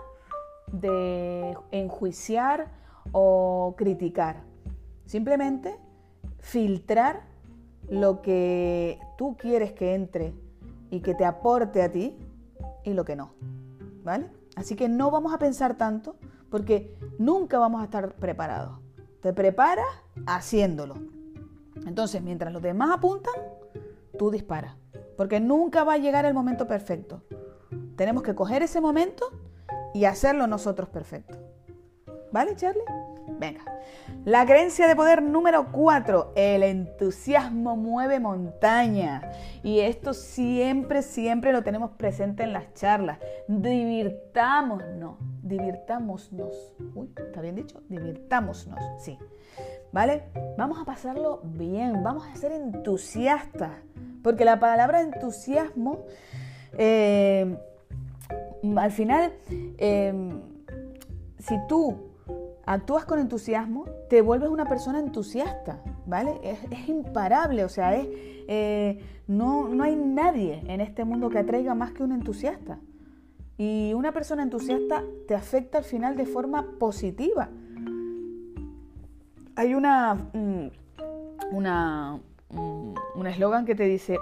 de 0.73 1.57
enjuiciar 1.71 2.69
o 3.12 3.75
criticar. 3.76 4.43
Simplemente 5.05 5.79
filtrar 6.38 7.23
lo 7.88 8.23
que 8.23 8.99
tú 9.19 9.37
quieres 9.37 9.73
que 9.73 9.95
entre 9.95 10.33
y 10.90 11.00
que 11.00 11.14
te 11.14 11.25
aporte 11.25 11.83
a 11.83 11.90
ti 11.90 12.17
y 12.85 12.95
lo 12.95 13.05
que 13.05 13.17
no. 13.17 13.33
¿Vale? 14.05 14.29
Así 14.57 14.76
que 14.76 14.88
no 14.88 15.11
vamos 15.11 15.35
a 15.35 15.38
pensar 15.38 15.76
tanto 15.76 16.17
porque 16.50 16.97
nunca 17.19 17.59
vamos 17.59 17.81
a 17.81 17.85
estar 17.85 18.14
preparados. 18.14 18.79
Te 19.20 19.32
preparas 19.32 19.86
haciéndolo. 20.26 20.94
Entonces, 21.86 22.22
mientras 22.22 22.52
los 22.52 22.62
demás 22.62 22.90
apuntan, 22.90 23.34
tú 24.18 24.30
disparas. 24.30 24.76
Porque 25.16 25.40
nunca 25.40 25.84
va 25.84 25.94
a 25.94 25.98
llegar 25.98 26.24
el 26.24 26.34
momento 26.34 26.66
perfecto. 26.66 27.22
Tenemos 27.96 28.22
que 28.22 28.34
coger 28.34 28.62
ese 28.62 28.80
momento 28.80 29.30
y 29.92 30.04
hacerlo 30.04 30.46
nosotros 30.46 30.88
perfecto. 30.88 31.36
¿Vale, 32.32 32.56
Charlie? 32.56 32.82
Venga. 33.38 33.60
La 34.25 34.44
creencia 34.44 34.87
de 34.87 34.96
poder 34.96 35.22
número 35.22 35.72
4. 35.72 36.32
El 36.34 36.62
entusiasmo 36.62 37.76
mueve 37.76 38.20
montañas. 38.20 39.25
Y 39.62 39.80
esto 39.80 40.12
siempre, 40.12 41.02
siempre 41.02 41.52
lo 41.52 41.62
tenemos 41.62 41.92
presente 41.92 42.42
en 42.42 42.52
las 42.52 42.72
charlas. 42.75 43.18
Divirtámonos. 43.49 45.16
Divirtámonos. 45.42 46.75
Uy, 46.94 47.10
¿está 47.16 47.40
bien 47.40 47.56
dicho? 47.56 47.80
Divirtámonos. 47.88 48.66
Sí. 48.99 49.18
¿Vale? 49.92 50.25
Vamos 50.58 50.78
a 50.78 50.84
pasarlo 50.84 51.40
bien. 51.42 52.02
Vamos 52.02 52.26
a 52.26 52.37
ser 52.37 52.52
entusiastas. 52.52 53.72
Porque 54.22 54.44
la 54.44 54.60
palabra 54.60 55.00
entusiasmo, 55.00 56.04
eh, 56.76 57.56
al 58.76 58.90
final, 58.90 59.32
eh, 59.78 60.12
si 61.38 61.56
tú 61.68 62.10
actúas 62.70 63.04
con 63.04 63.18
entusiasmo, 63.18 63.84
te 64.08 64.22
vuelves 64.22 64.48
una 64.48 64.64
persona 64.64 65.00
entusiasta, 65.00 65.82
¿vale? 66.06 66.40
Es, 66.44 66.88
imparable, 66.88 67.64
o 67.64 67.68
sea, 67.68 67.96
es, 67.96 68.06
eh, 68.46 69.04
no, 69.26 69.68
no 69.68 69.82
hay 69.82 69.96
nadie 69.96 70.62
en 70.68 70.80
este 70.80 71.04
mundo 71.04 71.30
que 71.30 71.38
atraiga 71.38 71.74
más 71.74 71.90
que 71.92 72.04
un 72.04 72.12
entusiasta. 72.12 72.78
Y 73.58 73.92
una 73.94 74.12
persona 74.12 74.44
entusiasta 74.44 75.02
te 75.26 75.34
afecta 75.34 75.78
al 75.78 75.84
final 75.84 76.16
de 76.16 76.26
forma 76.26 76.64
positiva. 76.78 77.48
Hay 79.56 79.74
una, 79.74 80.14
mm, 80.14 80.70
una, 81.50 82.20
mm, 82.50 82.94
un 83.16 83.26
eslogan 83.26 83.66
que 83.66 83.74
te 83.74 83.84
dice, 83.84 84.16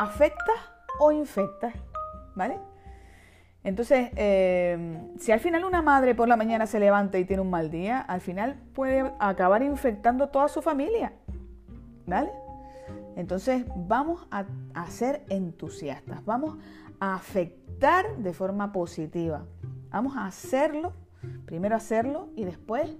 ¿afectas 0.00 0.58
o 0.98 1.12
infectas? 1.12 1.72
¿Vale? 2.34 2.58
Entonces, 3.64 4.10
eh, 4.16 5.08
si 5.18 5.32
al 5.32 5.40
final 5.40 5.64
una 5.64 5.82
madre 5.82 6.14
por 6.14 6.28
la 6.28 6.36
mañana 6.36 6.66
se 6.66 6.78
levanta 6.78 7.18
y 7.18 7.24
tiene 7.24 7.42
un 7.42 7.50
mal 7.50 7.70
día, 7.70 8.00
al 8.00 8.20
final 8.20 8.56
puede 8.74 9.12
acabar 9.18 9.62
infectando 9.62 10.28
toda 10.28 10.48
su 10.48 10.62
familia. 10.62 11.12
¿Vale? 12.06 12.30
Entonces, 13.16 13.64
vamos 13.74 14.26
a, 14.30 14.44
a 14.74 14.86
ser 14.90 15.24
entusiastas, 15.30 16.24
vamos 16.24 16.58
a 17.00 17.14
afectar 17.14 18.16
de 18.18 18.32
forma 18.34 18.72
positiva. 18.72 19.46
Vamos 19.90 20.16
a 20.16 20.26
hacerlo, 20.26 20.92
primero 21.46 21.74
hacerlo 21.74 22.28
y 22.36 22.44
después 22.44 22.94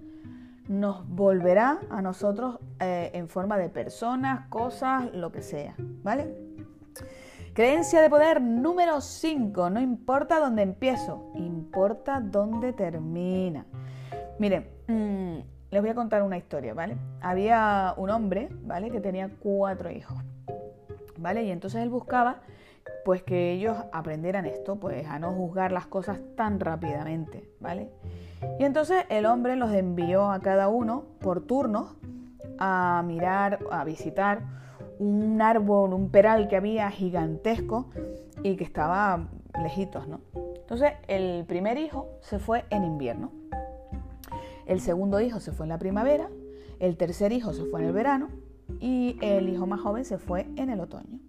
nos 0.68 1.06
volverá 1.09 1.80
a 1.90 2.00
nosotros 2.00 2.59
eh, 2.80 3.11
en 3.14 3.28
forma 3.28 3.59
de 3.59 3.68
personas, 3.68 4.49
cosas, 4.49 5.12
lo 5.14 5.30
que 5.30 5.42
sea. 5.42 5.75
¿Vale? 6.02 6.35
Creencia 7.54 8.02
de 8.02 8.11
poder 8.11 8.42
número 8.42 9.00
5. 9.00 9.70
No 9.70 9.80
importa 9.80 10.40
dónde 10.40 10.62
empiezo, 10.62 11.30
importa 11.37 12.18
dónde 12.20 12.73
termina. 12.73 13.64
Miren, 14.40 14.66
mm, 14.88 15.70
les 15.70 15.80
voy 15.80 15.88
a 15.88 15.94
contar 15.94 16.25
una 16.25 16.37
historia, 16.37 16.75
¿vale? 16.75 16.96
Había 17.20 17.94
un 17.96 18.11
hombre, 18.11 18.49
¿vale? 18.62 18.90
Que 18.90 19.00
tenía 19.00 19.30
cuatro 19.38 19.88
hijos, 19.92 20.16
¿vale? 21.16 21.44
Y 21.44 21.52
entonces 21.52 21.80
él 21.80 21.90
buscaba, 21.90 22.40
pues, 23.04 23.23
que 23.23 23.52
ellos 23.52 23.76
aprendieran 23.92 24.46
esto, 24.46 24.80
pues, 24.80 25.06
a 25.06 25.20
no 25.20 25.32
juzgar 25.32 25.70
las 25.70 25.87
cosas 25.87 26.18
tan 26.34 26.58
rápidamente, 26.58 27.49
¿vale? 27.61 27.88
Y 28.58 28.64
entonces 28.64 29.04
el 29.11 29.26
hombre 29.26 29.54
los 29.54 29.73
envió 29.73 30.32
a 30.32 30.40
cada 30.40 30.66
uno 30.66 31.04
por 31.20 31.46
turnos 31.46 31.94
a 32.58 33.04
mirar, 33.06 33.61
a 33.70 33.84
visitar 33.84 34.63
un 34.98 35.40
árbol, 35.42 35.92
un 35.92 36.10
peral 36.10 36.48
que 36.48 36.56
había 36.56 36.90
gigantesco 36.90 37.90
y 38.42 38.56
que 38.56 38.64
estaba 38.64 39.28
lejitos, 39.62 40.08
¿no? 40.08 40.20
Entonces 40.56 40.92
el 41.08 41.44
primer 41.46 41.78
hijo 41.78 42.08
se 42.20 42.38
fue 42.38 42.64
en 42.70 42.84
invierno, 42.84 43.32
el 44.66 44.80
segundo 44.80 45.20
hijo 45.20 45.40
se 45.40 45.52
fue 45.52 45.66
en 45.66 45.70
la 45.70 45.78
primavera, 45.78 46.28
el 46.78 46.96
tercer 46.96 47.32
hijo 47.32 47.52
se 47.52 47.64
fue 47.64 47.80
en 47.80 47.86
el 47.86 47.92
verano 47.92 48.28
y 48.80 49.18
el 49.20 49.48
hijo 49.48 49.66
más 49.66 49.80
joven 49.80 50.04
se 50.04 50.18
fue 50.18 50.46
en 50.56 50.70
el 50.70 50.80
otoño, 50.80 51.20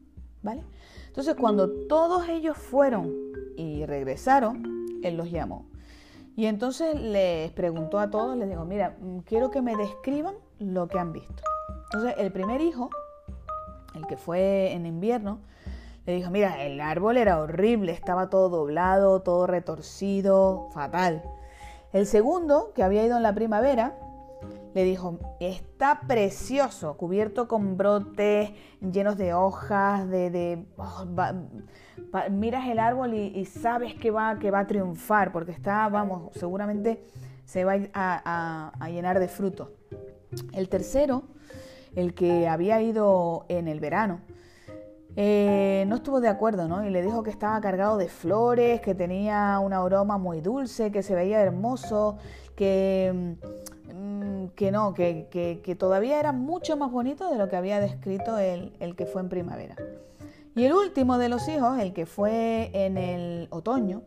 ¿vale? 0.41 0.63
Entonces 1.07 1.35
cuando 1.35 1.69
todos 1.87 2.27
ellos 2.29 2.57
fueron 2.57 3.13
y 3.57 3.85
regresaron, 3.85 4.85
él 5.03 5.17
los 5.17 5.31
llamó. 5.31 5.65
Y 6.37 6.47
entonces 6.47 6.99
les 6.99 7.51
preguntó 7.51 7.99
a 7.99 8.09
todos, 8.09 8.35
les 8.35 8.49
dijo, 8.49 8.65
mira, 8.65 8.97
quiero 9.25 9.51
que 9.51 9.61
me 9.61 9.77
describan 9.77 10.35
lo 10.59 10.87
que 10.87 10.99
han 10.99 11.13
visto. 11.13 11.43
Entonces 11.85 12.15
el 12.17 12.31
primer 12.33 12.59
hijo 12.59 12.89
el 13.95 14.05
que 14.07 14.17
fue 14.17 14.73
en 14.73 14.85
invierno, 14.85 15.39
le 16.05 16.15
dijo, 16.15 16.29
mira, 16.29 16.63
el 16.63 16.79
árbol 16.81 17.17
era 17.17 17.39
horrible, 17.39 17.91
estaba 17.91 18.29
todo 18.29 18.49
doblado, 18.49 19.21
todo 19.21 19.47
retorcido, 19.47 20.69
fatal. 20.71 21.23
El 21.93 22.05
segundo, 22.05 22.73
que 22.75 22.83
había 22.83 23.03
ido 23.03 23.17
en 23.17 23.23
la 23.23 23.33
primavera, 23.33 23.97
le 24.75 24.83
dijo, 24.83 25.17
está 25.39 26.01
precioso, 26.07 26.95
cubierto 26.97 27.47
con 27.47 27.77
brotes, 27.77 28.51
llenos 28.81 29.17
de 29.17 29.33
hojas, 29.33 30.07
de... 30.09 30.65
Oh, 30.77 31.05
miras 32.29 32.67
el 32.67 32.79
árbol 32.79 33.13
y, 33.13 33.45
sabes 33.45 33.95
que 33.95 34.11
va, 34.11 34.37
que 34.37 34.51
va 34.51 34.59
a 34.59 34.67
triunfar, 34.67 35.31
porque 35.31 35.53
está, 35.53 35.87
vamos, 35.89 36.33
seguramente 36.35 37.01
se 37.45 37.63
va 37.63 37.77
a, 37.93 38.71
a 38.79 38.89
llenar 38.89 39.19
de 39.19 39.27
fruto. 39.27 39.71
El 40.53 40.67
tercero 40.69 41.23
el 41.95 42.13
que 42.13 42.47
había 42.47 42.81
ido 42.81 43.45
en 43.49 43.67
el 43.67 43.79
verano, 43.79 44.21
eh, 45.17 45.85
no 45.87 45.95
estuvo 45.95 46.19
de 46.19 46.27
acuerdo, 46.27 46.67
¿no? 46.67 46.85
Y 46.85 46.89
le 46.89 47.01
dijo 47.01 47.23
que 47.23 47.29
estaba 47.29 47.59
cargado 47.61 47.97
de 47.97 48.09
flores, 48.09 48.81
que 48.81 48.93
tenía 48.93 49.59
un 49.59 49.71
aroma 49.71 50.17
muy 50.17 50.41
dulce, 50.41 50.91
que 50.91 51.03
se 51.03 51.15
veía 51.15 51.39
hermoso, 51.39 52.17
que, 52.55 53.37
mm, 53.93 54.47
que 54.55 54.71
no, 54.71 54.93
que, 54.93 55.77
todavía 55.79 56.19
era 56.19 56.33
mucho 56.33 56.75
más 56.75 56.91
bonito 56.91 57.31
de 57.31 57.37
lo 57.37 57.47
que 57.47 57.55
había 57.55 57.79
descrito 57.79 58.37
el, 58.37 58.75
el 58.79 58.95
que 58.95 59.05
fue 59.05 59.21
en 59.21 59.29
primavera. 59.29 59.75
Y 60.53 60.65
el 60.65 60.73
último 60.73 61.17
de 61.17 61.29
los 61.29 61.47
hijos, 61.47 61.79
el 61.79 61.93
que 61.93 62.05
fue 62.05 62.71
en 62.73 62.97
el 62.97 63.47
otoño, 63.51 64.03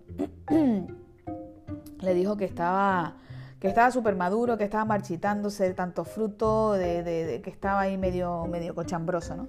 le 2.00 2.14
dijo 2.14 2.36
que 2.36 2.44
estaba 2.44 3.16
que 3.60 3.68
estaba 3.68 3.90
súper 3.90 4.16
maduro, 4.16 4.56
que 4.56 4.64
estaba 4.64 4.84
marchitándose 4.84 5.64
de 5.64 5.74
tanto 5.74 6.04
fruto, 6.04 6.72
de, 6.72 7.40
que 7.42 7.50
estaba 7.50 7.80
ahí 7.80 7.98
medio, 7.98 8.46
medio 8.46 8.74
cochambroso, 8.74 9.36
¿no? 9.36 9.48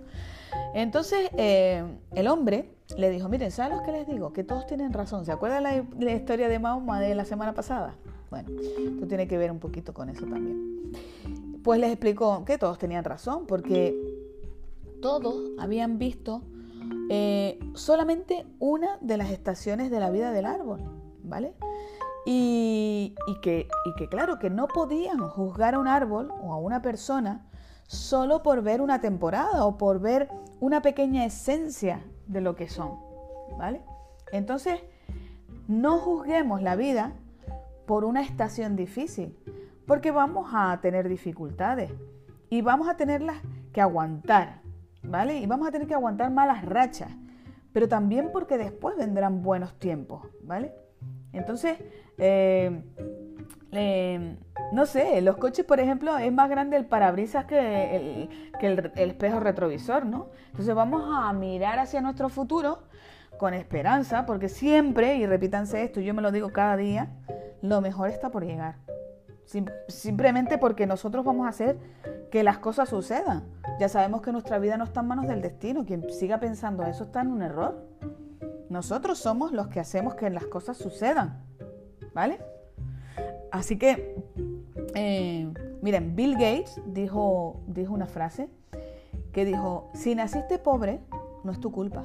Entonces 0.74 1.30
eh, 1.38 1.84
el 2.16 2.28
hombre 2.28 2.72
le 2.98 3.10
dijo, 3.12 3.30
miren, 3.30 3.52
¿saben 3.52 3.78
lo 3.78 3.84
que 3.84 3.92
les 3.92 4.08
digo? 4.08 4.34
Que 4.34 4.44
todos 4.44 4.66
tienen 4.66 4.94
razón. 4.94 5.26
¿Se 5.26 5.32
acuerdan 5.32 5.64
la, 5.64 5.86
la 6.00 6.12
historia 6.12 6.50
de 6.50 6.58
Mahoma 6.58 7.00
de 7.00 7.14
la 7.14 7.26
semana 7.26 7.54
pasada? 7.54 7.96
Bueno, 8.32 8.50
esto 8.60 9.08
tiene 9.08 9.28
que 9.28 9.38
ver 9.38 9.52
un 9.52 9.60
poquito 9.60 9.94
con 9.94 10.10
eso 10.10 10.26
también. 10.26 10.92
Pues 11.64 11.80
les 11.80 11.92
explicó 11.92 12.46
que 12.46 12.58
todos 12.58 12.78
tenían 12.78 13.04
razón, 13.04 13.46
porque 13.48 13.96
todos 15.02 15.36
habían 15.60 15.98
visto 15.98 16.42
eh, 17.10 17.60
solamente 17.74 18.46
una 18.60 18.98
de 19.02 19.18
las 19.18 19.32
estaciones 19.32 19.92
de 19.92 20.00
la 20.00 20.10
vida 20.12 20.32
del 20.32 20.46
árbol, 20.46 20.82
¿vale? 21.24 21.54
Y, 22.32 23.16
que, 23.42 23.68
y 23.86 23.96
que 23.96 24.08
claro, 24.08 24.38
que 24.38 24.52
no 24.52 24.68
podían 24.68 25.18
juzgar 25.18 25.74
a 25.74 25.80
un 25.80 25.88
árbol 25.88 26.32
o 26.44 26.54
a 26.54 26.58
una 26.58 26.80
persona 26.80 27.48
solo 27.88 28.44
por 28.44 28.62
ver 28.62 28.82
una 28.82 29.02
temporada 29.02 29.66
o 29.66 29.80
por 29.80 30.00
ver 30.00 30.30
una 30.60 30.84
pequeña 30.84 31.26
esencia 31.26 32.06
de 32.28 32.42
lo 32.42 32.56
que 32.56 32.70
son, 32.70 33.00
¿vale? 33.58 33.82
Entonces, 34.32 34.80
no 35.68 35.98
juzguemos 35.98 36.62
la 36.62 36.76
vida 36.76 37.14
por 37.88 38.06
una 38.06 38.22
estación 38.22 38.76
difícil, 38.76 39.36
porque 39.88 40.12
vamos 40.12 40.52
a 40.54 40.80
tener 40.82 41.10
dificultades 41.10 41.92
y 42.52 42.62
vamos 42.62 42.88
a 42.90 42.96
tenerlas 42.96 43.38
que 43.74 43.82
aguantar, 43.82 44.62
¿vale? 45.02 45.40
Y 45.40 45.48
vamos 45.48 45.68
a 45.68 45.72
tener 45.72 45.88
que 45.88 45.96
aguantar 45.96 46.30
malas 46.30 46.64
rachas, 46.64 47.10
pero 47.74 47.88
también 47.88 48.30
porque 48.32 48.60
después 48.60 48.96
vendrán 48.98 49.42
buenos 49.42 49.80
tiempos, 49.80 50.28
¿vale? 50.44 50.76
Entonces, 51.34 51.78
eh, 52.20 52.82
eh, 53.72 54.38
no 54.72 54.86
sé, 54.86 55.22
los 55.22 55.38
coches, 55.38 55.66
por 55.66 55.80
ejemplo, 55.80 56.18
es 56.18 56.32
más 56.32 56.50
grande 56.50 56.78
el 56.78 56.86
parabrisas 56.86 57.46
que, 57.46 58.30
el, 58.62 58.92
espejo 58.96 59.40
retrovisor, 59.40 60.06
¿no? 60.06 60.30
Entonces 60.52 60.76
vamos 60.76 61.04
a 61.12 61.32
mirar 61.34 61.80
hacia 61.80 62.02
nuestro 62.02 62.30
futuro 62.30 62.84
con 63.38 63.54
esperanza, 63.54 64.26
porque 64.26 64.50
siempre, 64.50 65.16
y 65.16 65.26
repítanse 65.26 65.84
esto, 65.84 66.02
yo 66.02 66.14
me 66.14 66.22
lo 66.22 66.32
digo 66.32 66.52
cada 66.52 66.76
día, 66.78 67.10
lo 67.62 67.82
mejor 67.82 68.10
está 68.10 68.30
por 68.30 68.46
llegar. 68.46 68.76
simplemente 69.88 70.58
porque 70.60 70.86
nosotros 70.86 71.26
vamos 71.26 71.48
a 71.48 71.50
hacer 71.50 71.78
que 72.30 72.44
las 72.44 72.60
cosas 72.60 72.90
sucedan. 72.90 73.44
Ya 73.80 73.90
sabemos 73.90 74.22
que 74.22 74.32
nuestra 74.32 74.60
vida 74.60 74.78
no 74.78 74.84
está 74.84 75.00
en 75.00 75.08
manos 75.08 75.28
del 75.28 75.42
destino. 75.42 75.86
Quien 75.86 76.08
siga 76.12 76.40
pensando 76.40 76.84
eso 76.84 77.06
está 77.06 77.22
en 77.22 77.32
un 77.32 77.42
error. 77.42 77.84
Nosotros 78.70 79.18
somos 79.18 79.52
los 79.52 79.68
que 79.68 79.80
hacemos 79.80 80.16
que 80.16 80.30
las 80.30 80.46
cosas 80.46 80.78
sucedan. 80.78 81.49
¿Vale? 82.14 82.40
Así 83.52 83.78
que, 83.78 84.16
eh, 84.96 85.52
miren, 85.82 86.16
Bill 86.16 86.34
Gates 86.34 86.82
dijo, 86.86 87.62
dijo 87.68 87.94
una 87.94 88.08
frase 88.08 88.50
que 89.34 89.46
dijo, 89.46 89.90
si 89.94 90.16
naciste 90.16 90.58
pobre, 90.60 91.00
no 91.44 91.52
es 91.52 91.60
tu 91.60 91.72
culpa. 91.72 92.04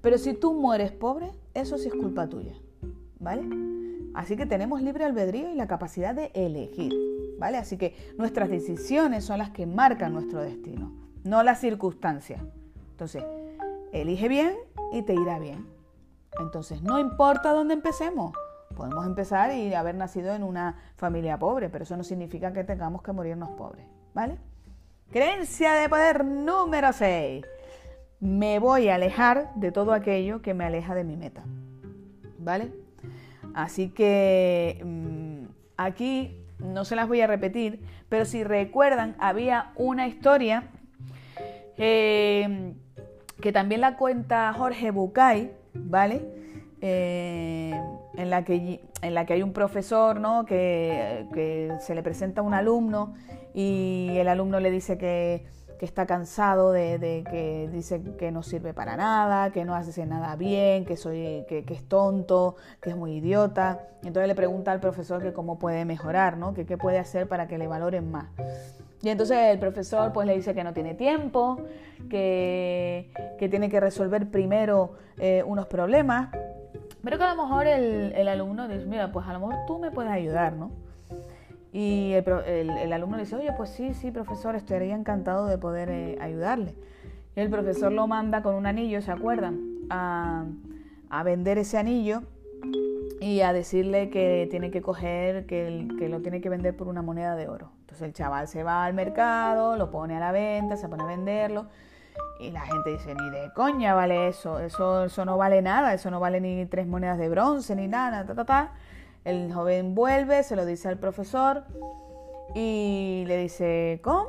Pero 0.00 0.18
si 0.18 0.34
tú 0.34 0.54
mueres 0.54 0.92
pobre, 0.92 1.30
eso 1.54 1.78
sí 1.78 1.88
es 1.88 1.94
culpa 1.94 2.28
tuya. 2.28 2.54
¿Vale? 3.20 3.44
Así 4.14 4.36
que 4.36 4.46
tenemos 4.46 4.82
libre 4.82 5.04
albedrío 5.04 5.50
y 5.50 5.54
la 5.54 5.66
capacidad 5.66 6.14
de 6.14 6.30
elegir. 6.34 6.92
¿Vale? 7.38 7.56
Así 7.58 7.76
que 7.76 7.94
nuestras 8.18 8.48
decisiones 8.50 9.24
son 9.24 9.38
las 9.38 9.50
que 9.50 9.66
marcan 9.66 10.12
nuestro 10.12 10.42
destino, 10.42 10.92
no 11.24 11.42
las 11.42 11.60
circunstancias. 11.60 12.42
Entonces, 12.90 13.24
elige 13.92 14.28
bien 14.28 14.54
y 14.92 15.02
te 15.02 15.14
irá 15.14 15.38
bien. 15.38 15.66
Entonces, 16.40 16.82
no 16.82 16.98
importa 16.98 17.52
dónde 17.52 17.74
empecemos, 17.74 18.32
Podemos 18.74 19.06
empezar 19.06 19.54
y 19.54 19.74
haber 19.74 19.94
nacido 19.94 20.34
en 20.34 20.42
una 20.42 20.76
familia 20.96 21.38
pobre, 21.38 21.68
pero 21.68 21.84
eso 21.84 21.96
no 21.96 22.04
significa 22.04 22.52
que 22.52 22.64
tengamos 22.64 23.02
que 23.02 23.12
morirnos 23.12 23.50
pobres, 23.50 23.86
¿vale? 24.14 24.36
Creencia 25.10 25.74
de 25.74 25.88
poder 25.88 26.24
número 26.24 26.92
6. 26.92 27.44
Me 28.20 28.58
voy 28.58 28.88
a 28.88 28.94
alejar 28.94 29.52
de 29.56 29.72
todo 29.72 29.92
aquello 29.92 30.42
que 30.42 30.54
me 30.54 30.64
aleja 30.64 30.94
de 30.94 31.04
mi 31.04 31.16
meta, 31.16 31.42
¿vale? 32.38 32.72
Así 33.54 33.90
que 33.90 34.80
mm, 34.84 35.44
aquí 35.76 36.42
no 36.58 36.84
se 36.84 36.96
las 36.96 37.08
voy 37.08 37.20
a 37.20 37.26
repetir, 37.26 37.80
pero 38.08 38.24
si 38.24 38.44
recuerdan, 38.44 39.16
había 39.18 39.72
una 39.76 40.06
historia 40.06 40.64
eh, 41.76 42.74
que 43.40 43.52
también 43.52 43.80
la 43.80 43.96
cuenta 43.96 44.52
Jorge 44.52 44.90
Bucay, 44.90 45.52
¿vale? 45.74 46.22
Eh, 46.80 47.78
en 48.16 48.30
la 48.30 48.44
que, 48.44 48.80
en 49.00 49.14
la 49.14 49.26
que 49.26 49.34
hay 49.34 49.42
un 49.42 49.52
profesor 49.52 50.20
¿no? 50.20 50.44
que, 50.44 51.72
se 51.80 51.94
le 51.94 52.02
presenta 52.02 52.40
a 52.40 52.44
un 52.44 52.54
alumno 52.54 53.14
y 53.54 54.10
el 54.16 54.28
alumno 54.28 54.60
le 54.60 54.70
dice 54.70 54.98
que, 54.98 55.50
está 55.82 56.06
cansado 56.06 56.70
de, 56.70 57.24
que 57.28 57.68
dice 57.72 58.00
que 58.16 58.30
no 58.30 58.44
sirve 58.44 58.72
para 58.72 58.96
nada, 58.96 59.50
que 59.50 59.64
no 59.64 59.74
hace 59.74 60.06
nada 60.06 60.36
bien, 60.36 60.84
que, 60.84 60.96
soy, 60.96 61.44
que, 61.48 61.64
es 61.68 61.88
tonto, 61.88 62.54
que 62.80 62.90
es 62.90 62.96
muy 62.96 63.16
idiota. 63.16 63.80
Entonces 64.04 64.28
le 64.28 64.36
pregunta 64.36 64.70
al 64.70 64.78
profesor 64.78 65.20
que 65.20 65.32
cómo 65.32 65.58
puede 65.58 65.84
mejorar, 65.84 66.36
¿no? 66.36 66.54
que 66.54 66.66
qué 66.66 66.78
puede 66.78 67.00
hacer 67.00 67.26
para 67.26 67.48
que 67.48 67.58
le 67.58 67.66
valoren 67.66 68.12
más. 68.12 68.26
Y 69.02 69.08
entonces 69.08 69.36
el 69.36 69.58
profesor 69.58 70.12
pues 70.12 70.28
le 70.28 70.36
dice 70.36 70.54
que 70.54 70.62
no 70.62 70.72
tiene 70.72 70.94
tiempo, 70.94 71.60
que, 72.08 73.10
tiene 73.50 73.68
que 73.68 73.80
resolver 73.80 74.30
primero 74.30 74.92
eh, 75.18 75.42
unos 75.44 75.66
problemas 75.66 76.28
pero 77.02 77.18
que 77.18 77.24
a 77.24 77.34
lo 77.34 77.42
mejor 77.42 77.66
el, 77.66 78.28
alumno 78.28 78.68
dice, 78.68 78.86
mira, 78.86 79.10
pues 79.10 79.26
a 79.26 79.32
lo 79.32 79.40
mejor 79.40 79.66
tú 79.66 79.78
me 79.78 79.90
puedes 79.90 80.10
ayudar, 80.10 80.52
¿no? 80.52 80.70
Y 81.72 82.12
el, 82.12 82.92
alumno 82.92 83.16
le 83.16 83.24
dice, 83.24 83.36
oye, 83.36 83.52
pues 83.56 83.70
sí, 83.70 83.94
sí, 83.94 84.10
profesor, 84.10 84.54
estaría 84.54 84.94
encantado 84.94 85.46
de 85.46 85.58
poder 85.58 85.90
eh, 85.90 86.18
ayudarle. 86.20 86.74
Y 87.34 87.40
el 87.40 87.48
profesor 87.48 87.90
lo 87.92 88.06
manda 88.06 88.42
con 88.42 88.54
un 88.54 88.66
anillo, 88.66 89.00
¿se 89.00 89.10
acuerdan? 89.10 89.58
A, 89.90 90.44
vender 91.24 91.58
ese 91.58 91.78
anillo 91.78 92.22
y 93.20 93.40
a 93.40 93.52
decirle 93.52 94.10
que 94.10 94.46
tiene 94.50 94.70
que 94.70 94.80
coger, 94.80 95.46
que, 95.46 95.88
que 95.98 96.08
lo 96.08 96.20
tiene 96.20 96.40
que 96.40 96.48
vender 96.48 96.76
por 96.76 96.88
una 96.88 97.02
moneda 97.02 97.36
de 97.36 97.48
oro. 97.48 97.70
Entonces 97.80 98.06
el 98.06 98.12
chaval 98.12 98.48
se 98.48 98.62
va 98.62 98.84
al 98.84 98.94
mercado, 98.94 99.76
lo 99.76 99.90
pone 99.90 100.16
a 100.16 100.20
la 100.20 100.32
venta, 100.32 100.76
se 100.76 100.88
pone 100.88 101.02
a 101.02 101.06
venderlo 101.06 101.66
y 102.38 102.50
la 102.50 102.62
gente 102.62 102.90
dice, 102.90 103.14
ni 103.14 103.30
de 103.30 103.52
coña 103.54 103.94
vale 103.94 104.28
eso, 104.28 104.58
eso, 104.58 105.04
eso 105.04 105.24
no 105.24 105.36
vale 105.36 105.62
nada, 105.62 105.94
eso 105.94 106.10
no 106.10 106.18
vale 106.18 106.40
ni 106.40 106.66
tres 106.66 106.86
monedas 106.86 107.18
de 107.18 107.28
bronce, 107.28 107.76
ni 107.76 107.86
nada, 107.86 108.26
ta, 108.26 108.34
ta, 108.34 108.44
ta. 108.44 108.72
El 109.24 109.52
joven 109.52 109.94
vuelve, 109.94 110.42
se 110.42 110.56
lo 110.56 110.66
dice 110.66 110.88
al 110.88 110.98
profesor 110.98 111.62
y 112.54 113.24
le 113.28 113.36
dice, 113.38 114.00
¿cómo? 114.02 114.28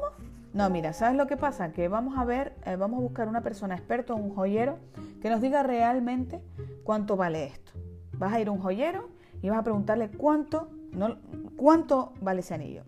No, 0.54 0.69
mira, 0.69 0.93
¿sabes 0.93 1.17
lo 1.17 1.26
que 1.26 1.36
pasa? 1.36 1.72
Que 1.72 1.88
vamos 1.88 2.15
a 2.17 2.26
ver, 2.26 2.54
eh, 2.65 2.76
vamos 2.76 3.00
a 3.00 3.02
buscar 3.02 3.28
una 3.28 3.41
persona 3.41 3.76
experta, 3.76 4.13
un 4.13 4.36
joyero, 4.36 4.78
que 5.19 5.32
nos 5.32 5.41
diga 5.41 5.63
realmente 5.63 6.39
cuánto 6.84 7.17
vale 7.17 7.46
esto. 7.46 7.72
Vas 8.13 8.34
a 8.34 8.39
ir 8.39 8.48
a 8.48 8.52
un 8.52 8.60
joyero 8.60 9.10
y 9.41 9.50
vas 9.50 9.58
a 9.58 9.63
preguntarle 9.63 10.10
cuánto, 10.10 10.67
no, 10.91 11.17
cuánto 11.58 12.13
vale 12.22 12.41
ese 12.41 12.54
anillo. 12.54 12.84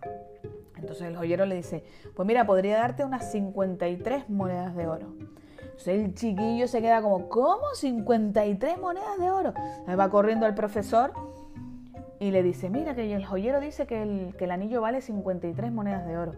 Entonces 0.85 1.07
el 1.07 1.17
joyero 1.17 1.47
le 1.47 1.55
dice, 1.55 1.83
pues 2.15 2.27
mira, 2.27 2.45
podría 2.45 2.77
darte 2.77 3.03
unas 3.03 3.31
53 3.31 4.29
monedas 4.29 4.75
de 4.75 4.85
oro. 4.85 5.15
Entonces 5.59 5.87
el 5.87 6.13
chiquillo 6.13 6.67
se 6.67 6.79
queda 6.79 7.01
como, 7.01 7.27
¿cómo 7.27 7.73
53 7.73 8.77
monedas 8.77 9.17
de 9.19 9.31
oro? 9.31 9.53
Ahí 9.87 9.95
va 9.95 10.11
corriendo 10.11 10.45
al 10.45 10.53
profesor 10.53 11.11
y 12.19 12.29
le 12.29 12.43
dice, 12.43 12.69
mira 12.69 12.93
que 12.93 13.11
el 13.11 13.25
joyero 13.25 13.59
dice 13.59 13.87
que 13.87 14.31
el, 14.37 14.51
anillo 14.51 14.79
vale 14.79 15.01
53 15.01 15.71
monedas 15.71 16.05
de 16.05 16.19
oro. 16.19 16.33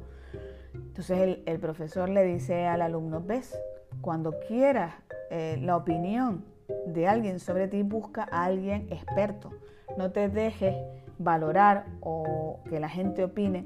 Entonces 0.74 1.40
el, 1.46 1.60
profesor 1.60 2.08
le 2.08 2.24
dice 2.24 2.68
al 2.68 2.82
alumno, 2.82 3.22
ves, 3.22 3.60
cuando 4.00 4.34
quieras 4.48 4.96
eh, 5.30 5.60
la 5.62 5.76
opinión 5.76 6.46
de 6.86 7.06
alguien 7.06 7.42
sobre 7.42 7.68
ti, 7.68 7.84
busca 7.84 8.26
a 8.32 8.46
alguien 8.46 8.88
experto. 8.92 9.52
No 9.98 10.12
te 10.12 10.30
dejes 10.30 10.74
valorar 11.20 11.88
o 12.00 12.62
que 12.70 12.80
la 12.80 12.88
gente 12.88 13.26
opine 13.26 13.66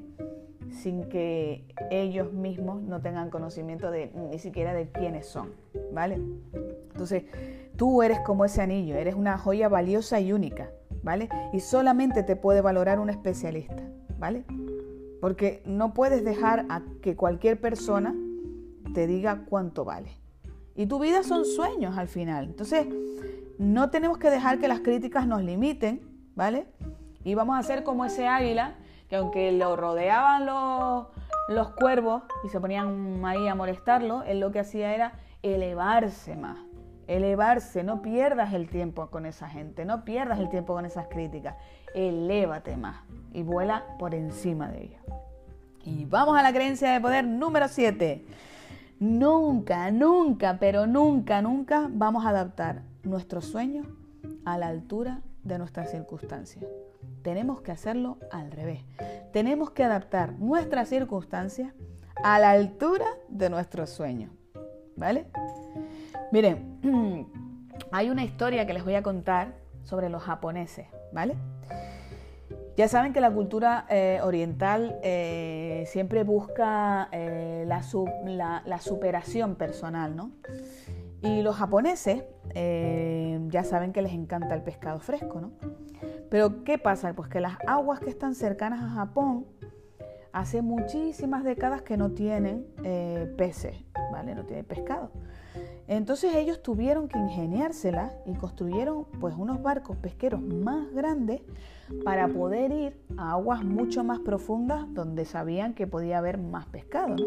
sin 0.70 1.10
que 1.10 1.66
ellos 1.90 2.32
mismos 2.32 2.82
no 2.82 3.02
tengan 3.02 3.30
conocimiento 3.30 3.92
de 3.92 4.12
ni 4.14 4.40
siquiera 4.40 4.74
de 4.74 4.90
quiénes 4.92 5.28
son, 5.28 5.52
¿vale? 5.92 6.22
Entonces, 6.92 7.24
tú 7.76 8.04
eres 8.04 8.20
como 8.20 8.46
ese 8.46 8.62
anillo, 8.62 8.96
eres 8.96 9.16
una 9.16 9.38
joya 9.38 9.68
valiosa 9.70 10.20
y 10.20 10.34
única, 10.34 10.72
¿vale? 11.04 11.30
Y 11.54 11.60
solamente 11.60 12.24
te 12.24 12.36
puede 12.36 12.62
valorar 12.62 13.00
un 13.00 13.10
especialista, 13.10 13.84
¿vale? 14.20 14.46
Porque 15.20 15.62
no 15.66 15.94
puedes 15.94 16.24
dejar 16.24 16.66
a 16.70 16.84
que 17.02 17.16
cualquier 17.16 17.60
persona 17.60 18.16
te 18.94 19.08
diga 19.08 19.46
cuánto 19.50 19.86
vale. 19.86 20.12
Y 20.76 20.86
tu 20.86 21.00
vida 21.00 21.24
son 21.24 21.46
sueños 21.46 21.98
al 21.98 22.08
final. 22.08 22.46
Entonces, 22.46 22.88
no 23.58 23.90
tenemos 23.90 24.18
que 24.18 24.30
dejar 24.30 24.60
que 24.60 24.68
las 24.68 24.80
críticas 24.80 25.28
nos 25.28 25.44
limiten, 25.44 26.02
¿vale? 26.36 26.66
Y 27.24 27.36
vamos 27.36 27.58
a 27.60 27.64
ser 27.64 27.84
como 27.84 28.06
ese 28.06 28.28
águila 28.28 28.76
que 29.12 29.18
aunque 29.18 29.52
lo 29.52 29.76
rodeaban 29.76 30.46
los, 30.46 31.08
los 31.50 31.72
cuervos 31.72 32.24
y 32.46 32.48
se 32.48 32.62
ponían 32.62 33.22
ahí 33.26 33.46
a 33.50 33.56
molestarlo, 33.56 34.24
él 34.24 34.40
lo 34.40 34.54
que 34.54 34.60
hacía 34.60 34.96
era 34.96 35.12
elevarse 35.44 36.38
más, 36.38 36.60
elevarse, 37.08 37.84
no 37.84 38.02
pierdas 38.02 38.54
el 38.54 38.70
tiempo 38.70 39.08
con 39.08 39.26
esa 39.26 39.50
gente, 39.50 39.84
no 39.84 40.06
pierdas 40.06 40.40
el 40.40 40.48
tiempo 40.48 40.74
con 40.74 40.86
esas 40.86 41.08
críticas, 41.08 41.58
elévate 41.94 42.78
más 42.78 43.02
y 43.34 43.44
vuela 43.44 43.84
por 44.00 44.16
encima 44.16 44.70
de 44.70 44.86
ellos. 44.86 45.02
Y 45.84 46.06
vamos 46.06 46.38
a 46.38 46.42
la 46.42 46.54
creencia 46.54 46.94
de 46.94 47.02
poder 47.02 47.28
número 47.28 47.68
7. 47.68 48.26
Nunca, 49.02 49.92
nunca, 49.92 50.56
pero 50.58 50.88
nunca, 50.88 51.42
nunca 51.42 51.90
vamos 51.92 52.26
a 52.26 52.30
adaptar 52.30 52.84
nuestros 53.04 53.44
sueños 53.44 53.86
a 54.46 54.58
la 54.58 54.68
altura 54.68 55.20
de 55.44 55.58
nuestras 55.58 55.92
circunstancias. 55.92 56.66
Tenemos 57.24 57.62
que 57.62 57.72
hacerlo 57.72 58.18
al 58.32 58.52
revés. 58.52 58.84
Tenemos 59.32 59.72
que 59.72 59.84
adaptar 59.84 60.34
nuestras 60.34 60.90
circunstancias 60.90 61.74
a 62.24 62.40
la 62.40 62.52
altura 62.52 63.06
de 63.30 63.50
nuestros 63.50 63.90
sueños. 63.90 64.32
¿Vale? 64.96 65.26
Miren, 66.32 66.80
hay 67.92 68.10
una 68.10 68.24
historia 68.24 68.66
que 68.66 68.74
les 68.74 68.84
voy 68.84 68.96
a 68.96 69.04
contar 69.04 69.56
sobre 69.84 70.10
los 70.10 70.22
japoneses, 70.22 70.88
¿vale? 71.12 71.36
Ya 72.78 72.88
saben 72.88 73.12
que 73.12 73.20
la 73.20 73.32
cultura 73.32 73.86
eh, 73.90 74.20
oriental 74.24 74.98
eh, 75.04 75.84
siempre 75.88 76.24
busca 76.24 77.10
eh, 77.12 77.66
la, 77.68 78.64
la, 78.66 78.80
superación 78.80 79.56
personal, 79.56 80.16
¿no? 80.16 80.32
Y 81.22 81.42
los 81.42 81.56
japoneses 81.56 82.24
ya 82.54 83.64
saben 83.64 83.94
que 83.94 84.02
les 84.02 84.14
encanta 84.14 84.56
el 84.56 84.64
pescado 84.64 85.00
fresco, 85.00 85.42
¿no? 85.42 85.52
Pero 86.30 86.64
¿qué 86.64 86.78
pasa? 86.78 87.14
Pues 87.14 87.30
que 87.30 87.40
las 87.40 87.58
aguas 87.68 88.00
que 88.00 88.10
están 88.10 88.36
cercanas 88.36 88.82
a 88.82 88.90
Japón 88.90 89.46
hace 90.32 90.62
muchísimas 90.62 91.44
décadas 91.44 91.82
que 91.82 91.98
no 91.98 92.12
tienen 92.12 92.66
peces, 93.38 93.76
¿vale? 94.12 94.34
No 94.34 94.46
tienen 94.46 94.66
pescado. 94.66 95.12
Entonces 95.88 96.36
ellos 96.36 96.64
tuvieron 96.64 97.10
que 97.10 97.20
ingeniársela 97.20 98.14
y 98.26 98.34
construyeron 98.34 99.06
pues 99.20 99.36
unos 99.36 99.62
barcos 99.62 99.98
pesqueros 99.98 100.42
más 100.42 100.90
grandes 100.94 101.42
para 102.06 102.30
poder 102.30 102.72
ir 102.72 103.02
a 103.18 103.32
aguas 103.32 103.66
mucho 103.66 104.04
más 104.06 104.20
profundas 104.20 104.86
donde 104.94 105.26
sabían 105.26 105.74
que 105.74 105.88
podía 105.88 106.20
haber 106.20 106.38
más 106.38 106.66
pescado. 106.68 107.18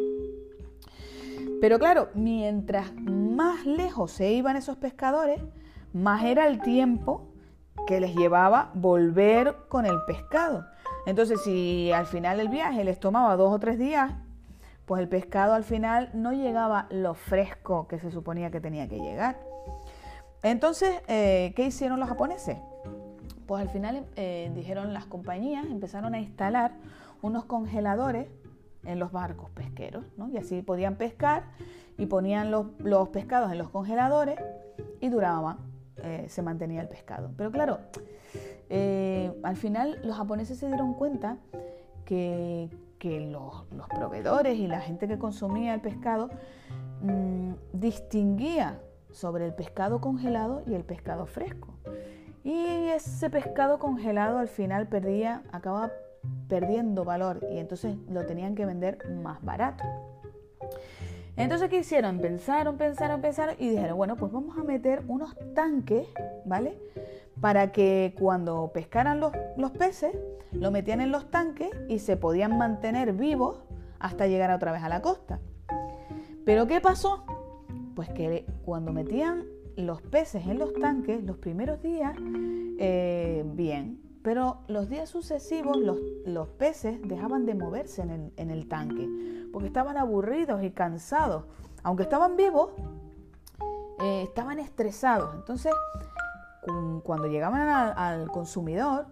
Pero 1.61 1.79
claro, 1.79 2.09
mientras 2.15 2.95
más 2.95 3.65
lejos 3.67 4.13
se 4.13 4.33
iban 4.33 4.57
esos 4.57 4.77
pescadores, 4.77 5.41
más 5.93 6.25
era 6.25 6.47
el 6.47 6.61
tiempo 6.61 7.29
que 7.87 8.01
les 8.01 8.15
llevaba 8.15 8.71
volver 8.75 9.57
con 9.69 9.87
el 9.87 9.97
pescado. 10.07 10.67
Entonces, 11.07 11.43
si 11.43 11.93
al 11.93 12.07
final 12.07 12.39
del 12.39 12.49
viaje 12.49 12.85
les 12.85 12.99
tomaba 12.99 13.37
dos 13.37 13.53
o 13.53 13.59
tres 13.59 13.79
días, 13.79 14.13
pues 14.87 15.01
el 15.01 15.09
pescado 15.09 15.55
al 15.55 15.65
final 15.65 16.11
no 16.13 16.33
llegaba 16.33 16.87
lo 16.91 17.15
fresco 17.15 17.89
que 17.89 17.99
se 17.99 18.11
suponía 18.11 18.51
que 18.51 18.61
tenía 18.61 18.89
que 18.89 18.99
llegar. 18.99 19.39
Entonces, 20.43 21.01
eh, 21.09 21.53
¿qué 21.57 21.67
hicieron 21.67 22.01
los 22.01 22.09
japoneses? 22.09 22.59
Pues 23.47 23.63
al 23.63 23.69
final 23.69 24.07
eh, 24.17 24.51
dijeron 24.55 24.93
las 24.93 25.07
compañías, 25.07 25.65
empezaron 25.67 26.15
a 26.15 26.21
instalar 26.21 26.73
unos 27.23 27.45
congeladores 27.45 28.29
en 28.85 28.99
los 28.99 29.13
barcos 29.13 29.51
pesqueros, 29.51 30.05
¿no? 30.17 30.29
Y 30.29 30.37
así 30.37 30.63
podían 30.63 30.97
pescar 30.97 31.45
y 31.99 32.07
ponían 32.07 32.51
los, 32.51 33.09
pescados 33.11 33.53
en 33.53 33.59
los 33.59 33.71
congeladores 33.71 34.39
y 35.01 35.09
duraba, 35.09 35.59
eh, 35.99 36.27
se 36.29 36.43
mantenía 36.43 36.81
el 36.81 36.89
pescado. 36.89 37.31
Pero 37.37 37.51
claro, 37.51 37.79
al 39.43 39.57
final 39.57 40.01
los 40.03 40.17
japoneses 40.17 40.59
se 40.59 40.67
dieron 40.67 40.95
cuenta 40.95 41.39
que, 42.05 42.71
que 43.05 43.21
los, 43.21 43.67
proveedores 43.95 44.59
y 44.59 44.67
la 44.67 44.81
gente 44.81 45.07
que 45.07 45.19
consumía 45.19 45.75
el 45.75 45.83
pescado 45.83 46.31
mm, 47.03 47.53
distinguía 47.75 48.81
sobre 49.11 49.45
el 49.45 49.55
pescado 49.55 50.01
congelado 50.01 50.63
y 50.67 50.73
el 50.73 50.85
pescado 50.85 51.27
fresco. 51.27 51.75
Y 52.43 52.89
ese 52.89 53.29
pescado 53.29 53.79
congelado 53.79 54.39
al 54.39 54.49
final 54.49 54.89
perdía, 54.89 55.43
acababa 55.53 55.93
perdiendo 56.49 57.05
valor 57.05 57.41
y 57.51 57.59
entonces 57.59 57.97
lo 58.09 58.27
tenían 58.27 58.55
que 58.55 58.67
vender 58.67 58.99
más 59.23 59.43
barato. 59.43 59.85
Entonces, 61.37 61.69
¿qué 61.69 61.79
hicieron? 61.79 62.21
Pensaron, 62.21 62.77
pensaron, 62.77 63.21
pensaron 63.21 63.57
y 63.59 63.69
dijeron, 63.71 63.97
bueno, 63.97 64.17
pues 64.17 64.31
vamos 64.31 64.57
a 64.57 64.63
meter 64.63 65.03
unos 65.09 65.37
tanques, 65.55 66.07
¿vale? 66.45 66.79
Para 67.41 67.73
que 67.73 68.15
cuando 68.19 68.71
pescaran 68.73 69.19
los, 69.19 69.33
los 69.57 69.73
peces, 69.73 70.15
lo 70.53 70.71
metían 70.71 71.01
en 71.01 71.11
los 71.11 71.31
tanques 71.31 71.71
y 71.89 71.99
se 71.99 72.17
podían 72.17 72.57
mantener 72.57 73.13
vivos 73.13 73.65
hasta 73.99 74.29
llegar 74.29 74.53
otra 74.53 74.71
vez 74.71 74.83
a 74.83 74.89
la 74.89 75.03
costa. 75.03 75.41
Pero 76.45 76.67
¿qué 76.67 76.81
pasó? 76.81 77.25
Pues 77.97 78.09
que 78.11 78.47
cuando 78.65 78.93
metían 78.93 79.45
los 79.77 80.03
peces 80.03 80.47
en 80.47 80.59
los 80.59 80.73
tanques, 80.75 81.25
los 81.25 81.39
primeros 81.39 81.83
días, 81.83 82.15
eh, 82.79 83.43
bien, 83.55 84.01
pero 84.25 84.63
los 84.69 84.89
días 84.89 85.11
sucesivos 85.11 85.77
los, 85.77 86.49
peces 86.49 86.99
dejaban 87.03 87.45
de 87.45 87.55
moverse 87.55 88.01
en 88.01 88.51
el, 88.51 88.69
tanque, 88.69 89.07
porque 89.53 89.67
estaban 89.67 89.99
aburridos 89.99 90.65
y 90.65 90.71
cansados. 90.71 91.45
Aunque 91.83 92.05
estaban 92.05 92.35
vivos, 92.35 92.71
eh, 94.01 94.23
estaban 94.23 94.61
estresados. 94.61 95.35
Entonces, 95.35 95.75
cuando 97.03 97.27
llegaban 97.27 97.69
al 97.69 98.31
consumidor, 98.31 99.09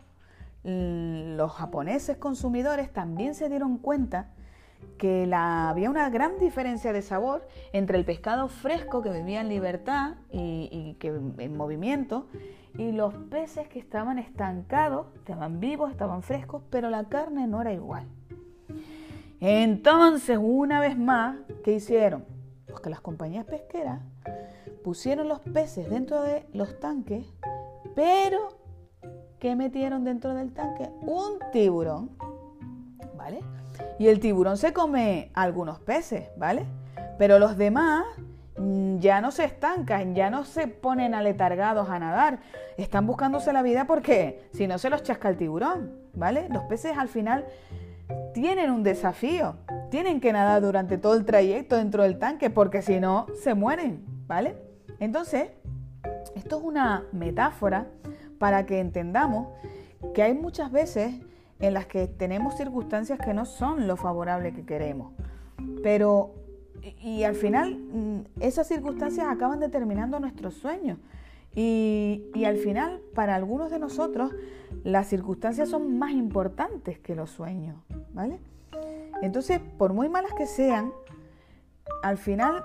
los 0.64 1.52
japoneses 1.52 2.16
consumidores 2.16 2.90
también 2.90 3.34
se 3.34 3.50
dieron 3.50 3.76
cuenta 3.76 4.30
que 4.96 5.30
había 5.34 5.90
una 5.90 6.08
gran 6.08 6.38
diferencia 6.38 6.94
de 6.94 7.02
sabor 7.02 7.46
entre 7.74 7.98
el 7.98 8.06
pescado 8.06 8.48
fresco 8.48 9.02
que 9.02 9.10
vivía 9.10 9.42
en 9.42 9.50
libertad 9.50 10.14
y, 10.30 10.96
que 10.98 11.08
en 11.08 11.54
movimiento 11.54 12.28
y 12.78 12.92
los 12.92 13.14
peces 13.14 13.68
que 13.68 13.78
estaban 13.78 14.18
estancados, 14.18 15.06
estaban 15.16 15.60
vivos, 15.60 15.90
estaban 15.90 16.22
frescos, 16.22 16.62
pero 16.70 16.90
la 16.90 17.04
carne 17.04 17.46
no 17.46 17.60
era 17.60 17.72
igual. 17.72 18.06
Entonces, 19.40 20.38
una 20.40 20.80
vez 20.80 20.96
más, 20.96 21.36
¿qué 21.64 21.74
hicieron? 21.74 22.24
Pues 22.66 22.80
que 22.80 22.90
las 22.90 23.00
compañías 23.00 23.44
pesqueras 23.44 24.00
pusieron 24.84 25.28
los 25.28 25.40
peces 25.40 25.88
dentro 25.90 26.22
de 26.22 26.46
los 26.52 26.78
tanques, 26.80 27.26
pero 27.94 28.56
¿qué 29.38 29.54
metieron 29.56 30.04
dentro 30.04 30.34
del 30.34 30.52
tanque? 30.52 30.90
Un 31.02 31.38
tiburón, 31.52 32.10
¿vale? 33.16 33.40
Y 33.98 34.08
el 34.08 34.20
tiburón 34.20 34.56
se 34.56 34.72
come 34.72 35.30
algunos 35.34 35.80
peces, 35.80 36.28
¿vale? 36.36 36.64
Pero 37.18 37.38
los 37.38 37.56
demás 37.56 38.04
ya 38.98 39.20
no 39.20 39.30
se 39.30 39.44
estancan, 39.44 40.14
ya 40.14 40.30
no 40.30 40.44
se 40.44 40.68
ponen 40.68 41.14
aletargados 41.14 41.88
a 41.90 41.98
nadar. 41.98 42.40
Están 42.76 43.06
buscándose 43.06 43.52
la 43.52 43.62
vida 43.62 43.86
porque 43.86 44.48
si 44.52 44.66
no 44.66 44.78
se 44.78 44.90
los 44.90 45.02
chasca 45.02 45.28
el 45.28 45.36
tiburón, 45.36 45.92
¿vale? 46.14 46.48
Los 46.48 46.64
peces 46.64 46.96
al 46.96 47.08
final 47.08 47.44
tienen 48.32 48.70
un 48.70 48.82
desafío. 48.82 49.56
Tienen 49.90 50.20
que 50.20 50.32
nadar 50.32 50.62
durante 50.62 50.98
todo 50.98 51.14
el 51.14 51.24
trayecto 51.24 51.76
dentro 51.76 52.02
del 52.02 52.18
tanque 52.18 52.50
porque 52.50 52.82
si 52.82 53.00
no 53.00 53.26
se 53.42 53.54
mueren, 53.54 54.04
¿vale? 54.26 54.56
Entonces, 55.00 55.50
esto 56.34 56.58
es 56.58 56.62
una 56.62 57.04
metáfora 57.12 57.86
para 58.38 58.66
que 58.66 58.80
entendamos 58.80 59.48
que 60.14 60.22
hay 60.22 60.34
muchas 60.34 60.72
veces 60.72 61.14
en 61.60 61.74
las 61.74 61.86
que 61.86 62.08
tenemos 62.08 62.56
circunstancias 62.56 63.18
que 63.18 63.34
no 63.34 63.44
son 63.44 63.86
lo 63.86 63.96
favorable 63.96 64.52
que 64.52 64.64
queremos. 64.64 65.12
Pero, 65.82 66.34
y, 67.00 67.24
al 67.24 67.34
final, 67.34 67.76
mm, 67.76 68.40
esas 68.40 68.66
circunstancias 68.66 69.26
acaban 69.28 69.60
determinando 69.60 70.18
nuestros 70.20 70.54
sueños. 70.54 70.98
Y, 71.54 72.24
y, 72.34 72.44
al 72.44 72.56
final, 72.56 73.00
para 73.14 73.34
algunos 73.34 73.70
de 73.70 73.78
nosotros, 73.78 74.32
las 74.84 75.06
circunstancias 75.08 75.68
son 75.68 75.98
más 75.98 76.12
importantes 76.12 76.98
que 76.98 77.14
los 77.14 77.30
sueños, 77.30 77.76
¿vale? 78.14 78.40
Entonces, 79.20 79.60
por 79.78 79.92
muy 79.92 80.08
malas 80.08 80.32
que 80.34 80.46
sean, 80.46 80.92
al 82.02 82.18
final 82.18 82.64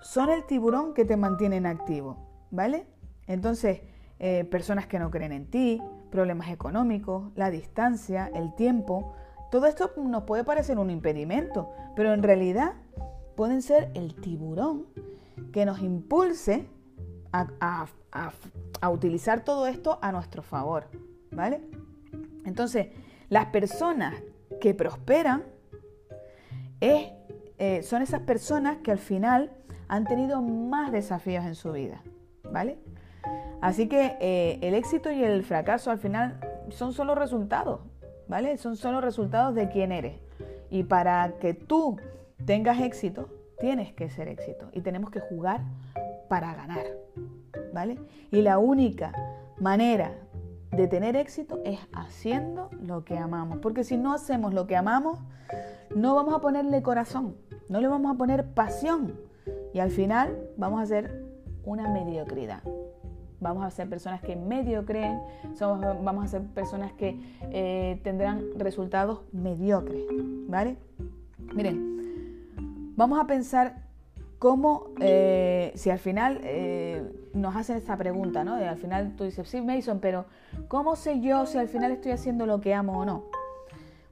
son 0.00 0.30
el 0.30 0.44
tiburón 0.44 0.94
que 0.94 1.04
te 1.04 1.16
mantienen 1.16 1.66
activo, 1.66 2.16
¿vale? 2.50 2.86
Entonces, 3.26 3.82
eh, 4.18 4.44
personas 4.44 4.86
que 4.86 4.98
no 4.98 5.10
creen 5.10 5.32
en 5.32 5.46
ti, 5.46 5.80
problemas 6.10 6.50
económicos, 6.50 7.32
la 7.34 7.50
distancia, 7.50 8.30
el 8.34 8.54
tiempo. 8.54 9.14
Todo 9.50 9.66
esto 9.66 9.92
nos 9.96 10.24
puede 10.24 10.44
parecer 10.44 10.78
un 10.78 10.90
impedimento, 10.90 11.70
pero 11.96 12.12
en 12.12 12.22
realidad 12.22 12.74
pueden 13.34 13.62
ser 13.62 13.90
el 13.94 14.14
tiburón 14.14 14.86
que 15.52 15.64
nos 15.64 15.80
impulse 15.80 16.66
a, 17.32 17.86
utilizar 18.90 19.44
todo 19.44 19.66
esto 19.66 19.98
a 20.02 20.12
nuestro 20.12 20.42
favor, 20.42 20.88
¿vale? 21.30 21.62
Entonces, 22.44 22.88
las 23.28 23.46
personas 23.46 24.14
que 24.60 24.74
prosperan 24.74 25.44
eh, 26.80 27.12
son 27.82 28.02
esas 28.02 28.20
personas 28.20 28.78
que 28.78 28.90
al 28.90 28.98
final 28.98 29.52
han 29.88 30.04
tenido 30.04 30.42
más 30.42 30.90
desafíos 30.90 31.44
en 31.44 31.54
su 31.54 31.72
vida, 31.72 32.02
¿vale? 32.50 32.78
Así 33.60 33.88
que 33.88 34.16
eh, 34.20 34.58
el 34.60 34.74
éxito 34.74 35.10
y 35.12 35.22
el 35.22 35.44
fracaso 35.44 35.90
al 35.90 35.98
final 35.98 36.40
son 36.70 36.92
solo 36.92 37.14
resultados, 37.14 37.80
¿vale? 38.26 38.56
Son 38.56 38.76
solo 38.76 39.00
resultados 39.00 39.54
de 39.54 39.68
quién 39.68 39.92
eres. 39.92 40.18
Y 40.70 40.82
para 40.82 41.34
que 41.38 41.54
tú 41.54 41.96
tengas 42.44 42.80
éxito, 42.80 43.28
tienes 43.58 43.92
que 43.92 44.10
ser 44.10 44.28
éxito. 44.28 44.68
Y 44.72 44.80
tenemos 44.80 45.10
que 45.10 45.20
jugar 45.20 45.62
para 46.28 46.54
ganar, 46.54 46.84
¿vale? 47.72 47.98
Y 48.30 48.42
la 48.42 48.58
única 48.58 49.12
manera 49.58 50.14
de 50.70 50.88
tener 50.88 51.16
éxito 51.16 51.60
es 51.64 51.78
haciendo 51.92 52.70
lo 52.80 53.04
que 53.04 53.18
amamos. 53.18 53.58
Porque 53.58 53.84
si 53.84 53.96
no 53.96 54.12
hacemos 54.12 54.54
lo 54.54 54.66
que 54.66 54.76
amamos, 54.76 55.18
no 55.94 56.14
vamos 56.14 56.34
a 56.34 56.40
ponerle 56.40 56.82
corazón, 56.82 57.36
no 57.68 57.80
le 57.80 57.88
vamos 57.88 58.14
a 58.14 58.18
poner 58.18 58.46
pasión. 58.54 59.18
Y 59.74 59.80
al 59.80 59.90
final 59.90 60.50
vamos 60.56 60.80
a 60.80 60.84
hacer 60.84 61.24
una 61.64 61.88
mediocridad 61.88 62.62
vamos 63.42 63.64
a 63.64 63.70
ser 63.70 63.88
personas 63.88 64.22
que 64.22 64.36
medio 64.36 64.86
creen, 64.86 65.20
vamos 66.02 66.24
a 66.24 66.28
ser 66.28 66.42
personas 66.42 66.92
que 66.92 67.18
eh, 67.50 68.00
tendrán 68.04 68.44
resultados 68.56 69.22
mediocres, 69.32 70.04
¿vale? 70.48 70.78
Miren, 71.52 72.01
vamos 72.96 73.20
a 73.20 73.26
pensar 73.26 73.82
cómo, 74.38 74.88
eh, 75.00 75.72
si 75.76 75.90
al 75.90 75.98
final 75.98 76.40
eh, 76.42 77.02
nos 77.34 77.54
hacen 77.54 77.76
esta 77.76 77.96
pregunta, 77.96 78.44
¿no? 78.44 78.54
al 78.54 78.76
final 78.76 79.14
tú 79.16 79.24
dices, 79.24 79.48
sí, 79.48 79.60
Mason, 79.60 80.00
pero 80.00 80.26
¿cómo 80.68 80.96
sé 80.96 81.20
yo 81.20 81.46
si 81.46 81.58
al 81.58 81.68
final 81.68 81.92
estoy 81.92 82.12
haciendo 82.12 82.46
lo 82.46 82.60
que 82.60 82.74
amo 82.74 82.98
o 82.98 83.04
no? 83.04 83.24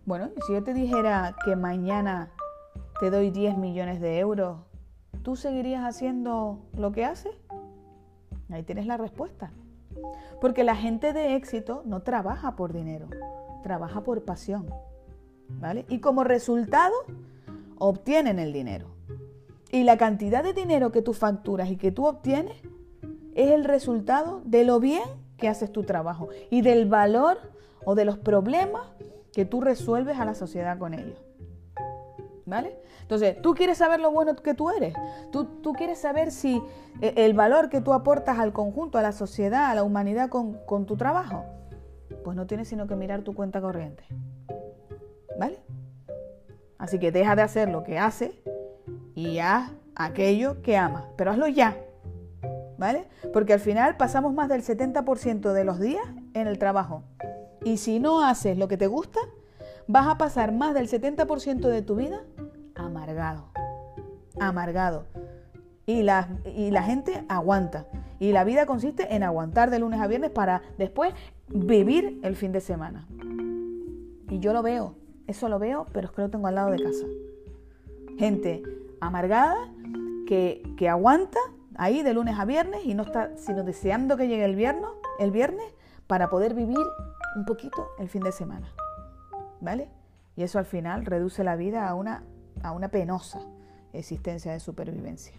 Bueno, 0.06 0.30
si 0.46 0.52
yo 0.52 0.62
te 0.62 0.72
dijera 0.72 1.36
que 1.44 1.56
mañana 1.56 2.30
te 3.00 3.10
doy 3.10 3.30
10 3.30 3.58
millones 3.58 4.00
de 4.00 4.18
euros, 4.18 4.58
¿tú 5.22 5.36
seguirías 5.36 5.84
haciendo 5.84 6.60
lo 6.76 6.92
que 6.92 7.04
haces? 7.04 7.32
Ahí 8.50 8.62
tienes 8.62 8.86
la 8.86 8.96
respuesta. 8.96 9.52
Porque 10.40 10.64
la 10.64 10.76
gente 10.76 11.12
de 11.12 11.36
éxito 11.36 11.82
no 11.84 12.02
trabaja 12.02 12.56
por 12.56 12.72
dinero, 12.72 13.08
trabaja 13.62 14.02
por 14.02 14.24
pasión. 14.24 14.66
¿Vale? 15.60 15.84
Y 15.88 15.98
como 15.98 16.24
resultado, 16.24 16.94
obtienen 17.80 18.38
el 18.38 18.52
dinero. 18.52 18.86
Y 19.72 19.82
la 19.82 19.96
cantidad 19.96 20.44
de 20.44 20.52
dinero 20.52 20.92
que 20.92 21.02
tú 21.02 21.12
facturas 21.12 21.70
y 21.70 21.76
que 21.76 21.90
tú 21.90 22.06
obtienes 22.06 22.56
es 23.34 23.50
el 23.50 23.64
resultado 23.64 24.42
de 24.44 24.64
lo 24.64 24.78
bien 24.78 25.02
que 25.38 25.48
haces 25.48 25.72
tu 25.72 25.82
trabajo 25.82 26.28
y 26.50 26.62
del 26.62 26.86
valor 26.86 27.38
o 27.84 27.94
de 27.94 28.04
los 28.04 28.18
problemas 28.18 28.82
que 29.32 29.44
tú 29.44 29.60
resuelves 29.60 30.18
a 30.18 30.24
la 30.24 30.34
sociedad 30.34 30.78
con 30.78 30.94
ellos. 30.94 31.18
¿Vale? 32.46 32.76
Entonces, 33.02 33.40
tú 33.42 33.54
quieres 33.54 33.78
saber 33.78 34.00
lo 34.00 34.10
bueno 34.10 34.34
que 34.36 34.54
tú 34.54 34.70
eres. 34.70 34.94
Tú, 35.30 35.44
tú, 35.62 35.72
quieres 35.72 35.98
saber 35.98 36.32
si 36.32 36.60
eh, 37.00 37.14
el 37.16 37.32
valor 37.32 37.70
que 37.70 37.80
tú 37.80 37.92
aportas 37.92 38.38
al 38.38 38.52
conjunto, 38.52 38.98
a 38.98 39.02
la 39.02 39.12
sociedad, 39.12 39.70
a 39.70 39.74
la 39.74 39.84
humanidad 39.84 40.28
con, 40.28 40.58
con 40.66 40.84
tu 40.84 40.96
trabajo. 40.96 41.44
Pues 42.24 42.36
no 42.36 42.46
tienes 42.46 42.68
sino 42.68 42.88
que 42.88 42.96
mirar 42.96 43.22
tu 43.22 43.34
cuenta 43.34 43.60
corriente. 43.60 44.04
¿Vale? 45.38 45.60
Así 46.80 46.98
que 46.98 47.12
deja 47.12 47.36
de 47.36 47.42
hacer 47.42 47.68
lo 47.68 47.84
que 47.84 47.98
haces 47.98 48.32
y 49.14 49.38
haz 49.38 49.70
aquello 49.94 50.62
que 50.62 50.78
amas. 50.78 51.04
Pero 51.16 51.30
hazlo 51.30 51.46
ya. 51.46 51.76
¿Vale? 52.78 53.06
Porque 53.34 53.52
al 53.52 53.60
final 53.60 53.98
pasamos 53.98 54.32
más 54.32 54.48
del 54.48 54.62
70% 54.62 55.52
de 55.52 55.64
los 55.64 55.78
días 55.78 56.02
en 56.32 56.46
el 56.46 56.58
trabajo. 56.58 57.02
Y 57.62 57.76
si 57.76 58.00
no 58.00 58.24
haces 58.24 58.56
lo 58.56 58.66
que 58.66 58.78
te 58.78 58.86
gusta, 58.86 59.20
vas 59.86 60.06
a 60.06 60.16
pasar 60.16 60.52
más 60.52 60.72
del 60.72 60.88
70% 60.88 61.68
de 61.68 61.82
tu 61.82 61.96
vida 61.96 62.22
amargado. 62.74 63.50
Amargado. 64.40 65.04
Y 65.84 66.02
la, 66.02 66.28
y 66.56 66.70
la 66.70 66.82
gente 66.82 67.26
aguanta. 67.28 67.88
Y 68.18 68.32
la 68.32 68.44
vida 68.44 68.64
consiste 68.64 69.14
en 69.14 69.22
aguantar 69.22 69.68
de 69.68 69.80
lunes 69.80 70.00
a 70.00 70.06
viernes 70.06 70.30
para 70.30 70.62
después 70.78 71.12
vivir 71.48 72.20
el 72.22 72.36
fin 72.36 72.52
de 72.52 72.62
semana. 72.62 73.06
Y 74.30 74.38
yo 74.38 74.54
lo 74.54 74.62
veo, 74.62 74.94
eso 75.30 75.48
lo 75.48 75.58
veo, 75.58 75.86
pero 75.92 76.08
es 76.08 76.12
que 76.12 76.22
lo 76.22 76.30
tengo 76.30 76.48
al 76.48 76.56
lado 76.56 76.70
de 76.70 76.82
casa. 76.82 77.06
Gente 78.18 78.62
amargada 79.00 79.56
que, 80.26 80.62
que 80.76 80.88
aguanta 80.88 81.38
ahí 81.76 82.02
de 82.02 82.12
lunes 82.12 82.38
a 82.38 82.44
viernes 82.44 82.84
y 82.84 82.94
no 82.94 83.04
está 83.04 83.36
sino 83.36 83.62
deseando 83.62 84.16
que 84.16 84.28
llegue 84.28 84.44
el 84.44 84.56
viernes, 84.56 84.90
el 85.18 85.30
viernes 85.30 85.64
para 86.06 86.28
poder 86.28 86.54
vivir 86.54 86.78
un 87.36 87.44
poquito 87.44 87.90
el 87.98 88.08
fin 88.08 88.22
de 88.22 88.32
semana. 88.32 88.72
¿Vale? 89.60 89.88
Y 90.36 90.42
eso 90.42 90.58
al 90.58 90.64
final 90.64 91.06
reduce 91.06 91.44
la 91.44 91.56
vida 91.56 91.88
a 91.88 91.94
una, 91.94 92.24
a 92.62 92.72
una 92.72 92.88
penosa 92.88 93.40
existencia 93.92 94.52
de 94.52 94.60
supervivencia. 94.60 95.34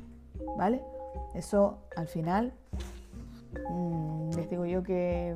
¿Vale? 0.58 0.82
Eso 1.36 1.80
al 1.96 2.08
final 2.08 2.54
mm, 3.70 4.32
les 4.36 4.50
digo 4.50 4.66
yo 4.66 4.84
que, 4.84 5.36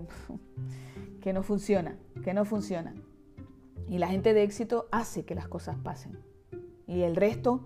que 1.21 1.33
no 1.33 1.43
funciona, 1.43 1.97
que 2.23 2.33
no 2.33 2.45
funciona. 2.45 2.93
Y 3.87 3.97
la 3.97 4.07
gente 4.07 4.33
de 4.33 4.43
éxito 4.43 4.87
hace 4.91 5.25
que 5.25 5.35
las 5.35 5.47
cosas 5.47 5.77
pasen. 5.83 6.19
Y 6.87 7.01
el 7.01 7.15
resto 7.15 7.65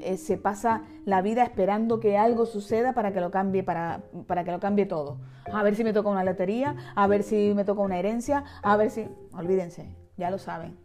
eh, 0.00 0.16
se 0.16 0.36
pasa 0.38 0.82
la 1.04 1.22
vida 1.22 1.42
esperando 1.42 2.00
que 2.00 2.16
algo 2.18 2.46
suceda 2.46 2.94
para 2.94 3.12
que 3.12 3.20
lo 3.20 3.30
cambie, 3.30 3.62
para, 3.62 4.02
para 4.26 4.44
que 4.44 4.52
lo 4.52 4.60
cambie 4.60 4.86
todo. 4.86 5.18
A 5.52 5.62
ver 5.62 5.76
si 5.76 5.84
me 5.84 5.92
toca 5.92 6.08
una 6.08 6.24
lotería, 6.24 6.76
a 6.94 7.06
ver 7.06 7.22
si 7.22 7.52
me 7.54 7.64
toca 7.64 7.82
una 7.82 7.98
herencia, 7.98 8.44
a 8.62 8.76
ver 8.76 8.90
si. 8.90 9.06
Olvídense, 9.32 9.94
ya 10.16 10.30
lo 10.30 10.38
saben. 10.38 10.78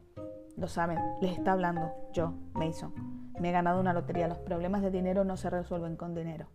Lo 0.57 0.67
saben, 0.67 0.99
les 1.21 1.37
está 1.37 1.53
hablando 1.53 1.89
yo, 2.11 2.33
Mason. 2.53 2.93
Me 3.39 3.49
he 3.49 3.51
ganado 3.53 3.79
una 3.79 3.93
lotería. 3.93 4.27
Los 4.27 4.39
problemas 4.39 4.81
de 4.81 4.91
dinero 4.91 5.23
no 5.23 5.37
se 5.37 5.49
resuelven 5.49 5.95
con 5.95 6.13
dinero. 6.13 6.47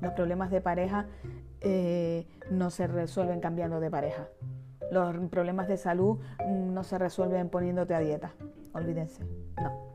Los 0.00 0.12
problemas 0.14 0.50
de 0.50 0.60
pareja 0.60 1.06
eh, 1.60 2.26
no 2.50 2.70
se 2.70 2.88
resuelven 2.88 3.40
cambiando 3.40 3.78
de 3.78 3.90
pareja. 3.90 4.28
Los 4.90 5.16
problemas 5.28 5.68
de 5.68 5.76
salud 5.76 6.18
mm, 6.46 6.74
no 6.74 6.84
se 6.84 6.98
resuelven 6.98 7.48
poniéndote 7.48 7.94
a 7.94 8.00
dieta. 8.00 8.32
Olvídense. 8.72 9.24
No. 9.56 9.90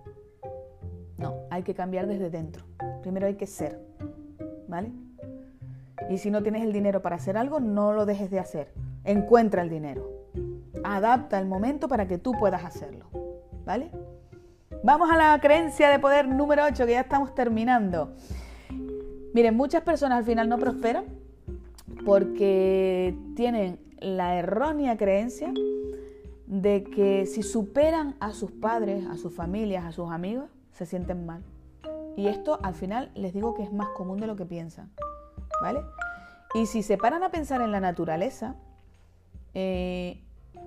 No, 1.17 1.35
hay 1.49 1.63
que 1.63 1.73
cambiar 1.73 2.07
desde 2.07 2.29
dentro. 2.29 2.65
Primero 3.01 3.27
hay 3.27 3.35
que 3.35 3.47
ser. 3.47 3.79
¿Vale? 4.67 4.91
Y 6.09 6.17
si 6.17 6.29
no 6.29 6.43
tienes 6.43 6.63
el 6.63 6.73
dinero 6.73 7.01
para 7.01 7.15
hacer 7.15 7.37
algo, 7.37 7.59
no 7.59 7.93
lo 7.93 8.05
dejes 8.05 8.29
de 8.29 8.39
hacer. 8.39 8.73
Encuentra 9.03 9.61
el 9.61 9.69
dinero. 9.69 10.09
Adapta 10.83 11.39
el 11.39 11.47
momento 11.47 11.87
para 11.87 12.07
que 12.07 12.17
tú 12.17 12.33
puedas 12.33 12.63
hacerlo. 12.63 13.05
¿Vale? 13.65 13.91
Vamos 14.83 15.09
a 15.09 15.17
la 15.17 15.39
creencia 15.39 15.89
de 15.89 15.99
poder 15.99 16.27
número 16.27 16.63
8, 16.65 16.85
que 16.85 16.91
ya 16.91 17.01
estamos 17.01 17.33
terminando. 17.33 18.13
Miren, 19.33 19.55
muchas 19.55 19.81
personas 19.81 20.19
al 20.19 20.25
final 20.25 20.47
no 20.47 20.57
prosperan 20.57 21.05
porque 22.05 23.17
tienen 23.35 23.79
la 24.05 24.35
errónea 24.35 24.97
creencia 24.97 25.51
de 26.45 26.83
que 26.83 27.25
si 27.25 27.41
superan 27.41 28.15
a 28.19 28.33
sus 28.33 28.51
padres, 28.51 29.03
a 29.07 29.17
sus 29.17 29.33
familias, 29.33 29.83
a 29.83 29.91
sus 29.91 30.11
amigos, 30.11 30.45
se 30.73 30.85
sienten 30.85 31.25
mal. 31.25 31.41
Y 32.15 32.27
esto 32.27 32.59
al 32.61 32.75
final 32.75 33.11
les 33.15 33.33
digo 33.33 33.55
que 33.55 33.63
es 33.63 33.73
más 33.73 33.87
común 33.89 34.19
de 34.19 34.27
lo 34.27 34.35
que 34.35 34.45
piensan. 34.45 34.91
¿Vale? 35.59 35.81
Y 36.53 36.67
si 36.67 36.83
se 36.83 36.97
paran 36.97 37.23
a 37.23 37.31
pensar 37.31 37.61
en 37.61 37.71
la 37.71 37.79
naturaleza, 37.79 38.55
eh, 39.55 40.21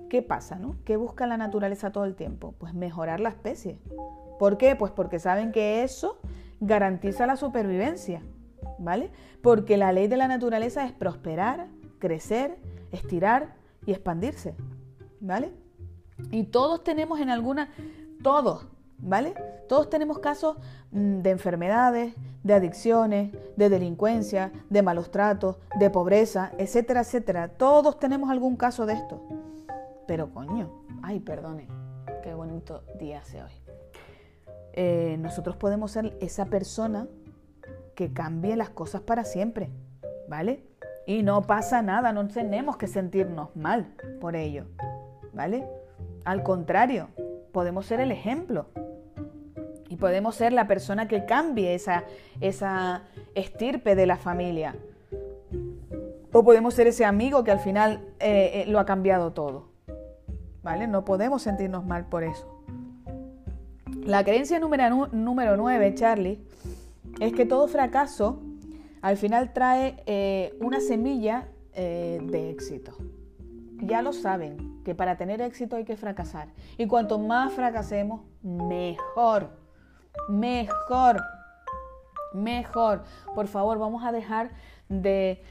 ¿qué 0.09 0.21
pasa? 0.21 0.57
No? 0.57 0.75
¿Qué 0.83 0.97
busca 0.97 1.25
la 1.25 1.37
naturaleza 1.37 1.93
todo 1.93 2.03
el 2.03 2.15
tiempo? 2.15 2.55
Pues 2.57 2.73
mejorar 2.73 3.21
la 3.21 3.29
especie. 3.29 3.79
¿Por 4.37 4.57
qué? 4.57 4.75
Pues 4.75 4.91
porque 4.91 5.17
saben 5.17 5.53
que 5.53 5.83
eso 5.83 6.19
garantiza 6.59 7.25
la 7.25 7.37
supervivencia. 7.37 8.21
¿Vale? 8.79 9.11
Porque 9.41 9.77
la 9.77 9.93
ley 9.93 10.07
de 10.07 10.17
la 10.17 10.27
naturaleza 10.27 10.85
es 10.85 10.91
prosperar, 10.91 11.67
crecer, 11.99 12.57
estirar 12.91 13.55
y 13.85 13.91
expandirse. 13.91 14.55
¿Vale? 15.19 15.51
Y 16.31 16.43
todos 16.43 16.83
tenemos 16.83 17.19
en 17.19 17.29
alguna, 17.29 17.69
todos, 18.23 18.67
¿vale? 18.97 19.33
Todos 19.67 19.89
tenemos 19.89 20.19
casos 20.19 20.57
mm, 20.91 21.19
de 21.19 21.29
enfermedades, 21.29 22.13
de 22.43 22.53
adicciones, 22.53 23.31
de 23.55 23.69
delincuencia, 23.69 24.51
de 24.69 24.81
malos 24.81 25.11
tratos, 25.11 25.57
de 25.77 25.89
pobreza, 25.89 26.51
etcétera, 26.57 27.01
etcétera. 27.01 27.49
Todos 27.49 27.99
tenemos 27.99 28.29
algún 28.29 28.55
caso 28.55 28.85
de 28.85 28.93
esto. 28.93 29.21
Pero 30.07 30.33
coño, 30.33 30.83
ay, 31.03 31.19
perdone, 31.19 31.67
qué 32.23 32.33
bonito 32.33 32.83
día 32.97 33.19
hace 33.19 33.43
hoy. 33.43 33.51
Eh, 34.73 35.17
nosotros 35.19 35.55
podemos 35.55 35.91
ser 35.91 36.17
esa 36.21 36.45
persona 36.45 37.07
que 37.95 38.13
cambie 38.13 38.55
las 38.55 38.69
cosas 38.69 39.01
para 39.01 39.23
siempre, 39.23 39.69
¿vale? 40.27 40.63
Y 41.09 41.23
no 41.23 41.41
pasa 41.41 41.81
nada, 41.81 42.13
no 42.13 42.27
tenemos 42.27 42.77
que 42.77 42.85
sentirnos 42.85 43.55
mal 43.55 43.87
por 44.21 44.35
ello, 44.35 44.65
¿vale? 45.33 45.67
Al 46.23 46.43
contrario, 46.43 47.07
podemos 47.51 47.87
ser 47.87 47.99
el 47.99 48.11
ejemplo 48.11 48.67
y 49.87 49.95
podemos 49.95 50.35
ser 50.35 50.53
la 50.53 50.67
persona 50.67 51.07
que 51.07 51.25
cambie 51.25 51.73
esa, 51.73 52.03
esa 52.41 53.05
estirpe 53.33 53.95
de 53.95 54.05
la 54.05 54.17
familia. 54.17 54.75
O 56.31 56.43
podemos 56.43 56.75
ser 56.75 56.85
ese 56.85 57.05
amigo 57.05 57.43
que 57.43 57.49
al 57.49 57.59
final 57.59 58.05
eh, 58.19 58.51
eh, 58.53 58.65
lo 58.67 58.77
ha 58.77 58.85
cambiado 58.85 59.33
todo. 59.33 59.71
¿Vale? 60.61 60.85
No 60.85 61.05
podemos 61.05 61.41
sentirnos 61.41 61.87
mal 61.87 62.05
por 62.05 62.23
eso. 62.23 62.63
La 64.03 64.23
creencia 64.23 64.59
número, 64.59 65.07
número 65.07 65.57
9, 65.57 65.91
Charlie, 65.95 66.45
es 67.19 67.33
que 67.33 67.47
todo 67.47 67.67
fracaso 67.67 68.43
al 69.01 69.17
final 69.17 69.53
trae 69.53 70.03
eh, 70.05 70.57
una 70.59 70.79
semilla 70.79 71.47
de 71.73 72.49
éxito. 72.49 72.97
Ya 73.81 74.01
lo 74.01 74.11
saben, 74.11 74.81
que 74.83 74.93
para 74.95 75.15
tener 75.15 75.41
éxito 75.41 75.77
hay 75.77 75.85
que 75.85 75.95
fracasar. 75.95 76.49
Y 76.77 76.87
cuanto 76.87 77.17
más 77.17 77.53
fracasemos, 77.53 78.21
mejor 78.41 79.49
mejor. 80.27 81.23
Mejor. 82.33 83.03
Por 83.33 83.47
favor, 83.47 83.79
vamos 83.79 84.03
a 84.03 84.11
dejar 84.11 84.51
de, 84.87 85.41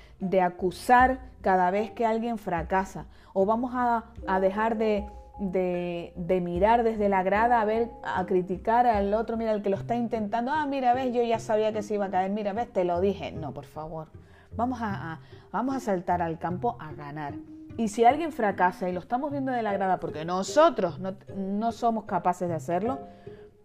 acusar 0.42 1.20
cada 1.40 1.70
vez 1.70 1.90
que 1.90 2.06
alguien 2.06 2.38
fracasa. 2.38 3.06
O 3.32 3.46
vamos 3.46 3.72
a, 3.74 4.04
dejar 4.40 4.76
de, 4.76 5.06
de, 5.38 6.40
mirar 6.42 6.82
desde 6.82 7.08
la 7.08 7.22
grada 7.22 7.60
a 7.60 7.64
ver, 7.64 7.90
a 8.02 8.26
criticar 8.26 8.86
al 8.86 9.14
otro, 9.14 9.36
mira, 9.36 9.52
el 9.52 9.62
que 9.62 9.70
lo 9.70 9.76
está 9.76 9.94
intentando, 9.94 10.50
ah, 10.52 10.66
mira, 10.66 10.94
ves, 10.94 11.14
yo 11.14 11.22
ya 11.22 11.38
sabía 11.38 11.72
que 11.72 11.82
se 11.82 11.94
iba 11.94 12.06
a 12.06 12.10
caer, 12.10 12.30
mira, 12.30 12.52
ves, 12.52 12.72
te 12.72 12.84
lo 12.84 13.00
dije. 13.00 13.32
No, 13.32 13.52
por 13.52 13.64
favor, 13.64 14.08
vamos 14.56 14.80
a, 14.82 15.20
vamos 15.52 15.76
a 15.76 15.80
saltar 15.80 16.22
al 16.22 16.38
campo 16.38 16.76
a 16.80 16.92
ganar. 16.92 17.34
Y 17.76 17.88
si 17.88 18.04
alguien 18.04 18.32
fracasa 18.32 18.88
y 18.88 18.92
lo 18.92 19.00
estamos 19.00 19.30
viendo 19.30 19.52
de 19.52 19.62
la 19.62 19.72
grada 19.72 20.00
porque 20.00 20.24
nosotros 20.24 20.98
no, 20.98 21.14
no 21.36 21.70
somos 21.70 22.04
capaces 22.04 22.48
de 22.48 22.54
hacerlo, 22.54 22.98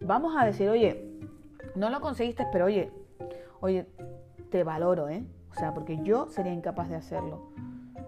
vamos 0.00 0.36
a 0.38 0.44
decir, 0.44 0.68
oye, 0.68 1.10
no 1.74 1.90
lo 1.90 2.00
conseguiste, 2.00 2.46
pero 2.52 2.66
oye, 2.66 2.92
oye, 3.60 3.88
te 4.50 4.62
valoro, 4.62 5.08
¿eh? 5.08 5.24
O 5.50 5.54
sea, 5.54 5.74
porque 5.74 5.98
yo 6.02 6.28
sería 6.28 6.52
incapaz 6.52 6.88
de 6.88 6.96
hacerlo. 6.96 7.50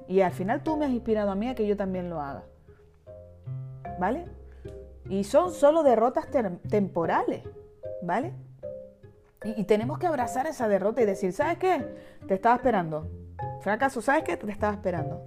Y 0.06 0.20
al 0.20 0.32
final 0.32 0.62
tú 0.62 0.76
me 0.76 0.84
has 0.84 0.92
inspirado 0.92 1.30
a 1.30 1.34
mí 1.34 1.48
a 1.48 1.54
que 1.56 1.66
yo 1.66 1.76
también 1.76 2.08
lo 2.08 2.20
haga. 2.20 2.44
¿Vale? 3.98 4.26
Y 5.08 5.24
son 5.24 5.52
solo 5.52 5.82
derrotas 5.82 6.26
temporales, 6.68 7.42
¿vale? 8.02 8.32
Y, 9.44 9.64
tenemos 9.64 9.98
que 9.98 10.06
abrazar 10.06 10.46
esa 10.46 10.66
derrota 10.66 11.02
y 11.02 11.06
decir, 11.06 11.32
¿sabes 11.32 11.58
qué? 11.58 11.84
Te 12.26 12.34
estaba 12.34 12.56
esperando. 12.56 13.08
Fracaso, 13.60 14.00
¿sabes 14.00 14.24
qué? 14.24 14.36
Te 14.36 14.50
estaba 14.50 14.72
esperando. 14.72 15.22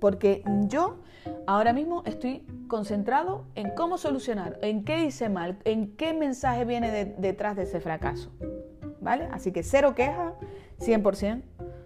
Porque 0.00 0.42
yo 0.68 0.98
ahora 1.46 1.72
mismo 1.72 2.02
estoy 2.06 2.46
concentrado 2.68 3.44
en 3.54 3.70
cómo 3.70 3.98
solucionar, 3.98 4.58
en 4.62 4.84
qué 4.84 5.04
hice 5.04 5.28
mal, 5.28 5.58
en 5.64 5.96
qué 5.96 6.14
mensaje 6.14 6.64
viene 6.64 7.16
detrás 7.18 7.56
de 7.56 7.64
ese 7.64 7.80
fracaso. 7.80 8.30
¿Vale? 9.00 9.28
Así 9.32 9.52
que 9.52 9.62
cero 9.62 9.94
queja, 9.94 10.34
100% 10.80 11.42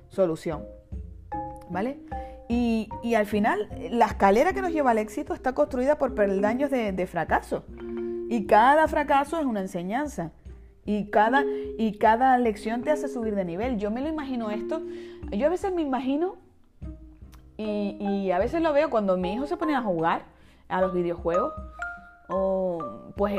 solución. 0.08 0.64
¿Vale? 1.68 2.00
Y, 2.52 3.14
al 3.14 3.26
final, 3.26 3.68
la 3.92 4.06
escalera 4.06 4.52
que 4.52 4.60
nos 4.60 4.72
lleva 4.72 4.90
al 4.90 4.98
éxito 4.98 5.34
está 5.34 5.52
construida 5.52 5.98
por 5.98 6.16
peldaños 6.16 6.68
de, 6.68 7.06
fracaso. 7.06 7.62
Y 8.28 8.46
cada 8.46 8.88
fracaso 8.88 9.38
es 9.38 9.46
una 9.46 9.60
enseñanza. 9.60 10.32
Y 10.84 11.10
cada, 11.10 11.44
y 11.78 11.96
cada 11.98 12.36
lección 12.38 12.82
te 12.82 12.90
hace 12.90 13.06
subir 13.06 13.36
de 13.36 13.44
nivel. 13.44 13.78
Yo 13.78 13.92
me 13.92 14.00
lo 14.00 14.08
imagino 14.08 14.50
esto. 14.50 14.82
Yo 15.30 15.46
a 15.46 15.48
veces 15.48 15.72
me 15.72 15.82
imagino, 15.82 16.38
y, 17.56 18.32
a 18.32 18.38
veces 18.40 18.60
lo 18.60 18.72
veo 18.72 18.90
cuando 18.90 19.16
mi 19.16 19.34
hijo 19.34 19.46
se 19.46 19.56
pone 19.56 19.76
a 19.76 19.82
jugar 19.82 20.24
a 20.68 20.80
los 20.80 20.92
videojuegos, 20.92 21.52
o 22.28 23.12
pues 23.16 23.38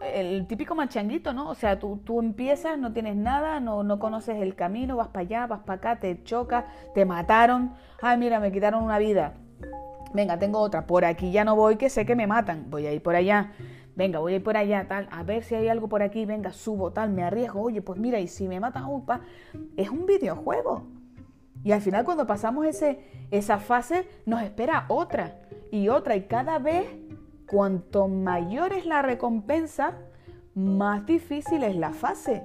el 0.00 0.46
típico 0.46 0.74
machanguito, 0.74 1.32
¿no? 1.32 1.50
O 1.50 1.54
sea, 1.54 1.78
tú, 1.78 2.00
tú 2.04 2.20
empiezas, 2.20 2.78
no 2.78 2.92
tienes 2.92 3.16
nada, 3.16 3.60
no, 3.60 3.82
no 3.82 3.98
conoces 3.98 4.40
el 4.40 4.54
camino, 4.54 4.96
vas 4.96 5.08
para 5.08 5.20
allá, 5.20 5.46
vas 5.46 5.60
para 5.60 5.76
acá, 5.76 6.00
te 6.00 6.22
chocas, 6.22 6.64
te 6.94 7.04
mataron, 7.04 7.74
ay, 8.00 8.16
mira, 8.18 8.40
me 8.40 8.50
quitaron 8.50 8.82
una 8.82 8.98
vida. 8.98 9.34
Venga, 10.12 10.38
tengo 10.38 10.58
otra, 10.58 10.86
por 10.86 11.04
aquí 11.04 11.30
ya 11.30 11.44
no 11.44 11.54
voy, 11.54 11.76
que 11.76 11.90
sé 11.90 12.04
que 12.04 12.16
me 12.16 12.26
matan, 12.26 12.70
voy 12.70 12.86
a 12.86 12.92
ir 12.92 13.02
por 13.02 13.14
allá. 13.14 13.52
Venga, 13.94 14.18
voy 14.18 14.32
a 14.32 14.36
ir 14.36 14.42
por 14.42 14.56
allá, 14.56 14.86
tal, 14.88 15.08
a 15.10 15.22
ver 15.22 15.42
si 15.42 15.54
hay 15.54 15.68
algo 15.68 15.88
por 15.88 16.02
aquí, 16.02 16.24
venga, 16.24 16.52
subo, 16.52 16.92
tal, 16.92 17.10
me 17.10 17.22
arriesgo, 17.22 17.60
oye, 17.60 17.82
pues 17.82 17.98
mira, 18.00 18.18
y 18.18 18.28
si 18.28 18.48
me 18.48 18.58
matan, 18.58 18.86
upa, 18.86 19.20
es 19.76 19.90
un 19.90 20.06
videojuego. 20.06 20.86
Y 21.62 21.72
al 21.72 21.82
final 21.82 22.04
cuando 22.04 22.26
pasamos 22.26 22.64
ese, 22.66 23.00
esa 23.30 23.58
fase, 23.58 24.08
nos 24.24 24.42
espera 24.42 24.86
otra 24.88 25.40
y 25.70 25.88
otra, 25.88 26.16
y 26.16 26.22
cada 26.22 26.58
vez 26.58 26.86
Cuanto 27.50 28.06
mayor 28.06 28.72
es 28.72 28.86
la 28.86 29.02
recompensa, 29.02 29.94
más 30.54 31.04
difícil 31.04 31.64
es 31.64 31.74
la 31.74 31.92
fase. 31.92 32.44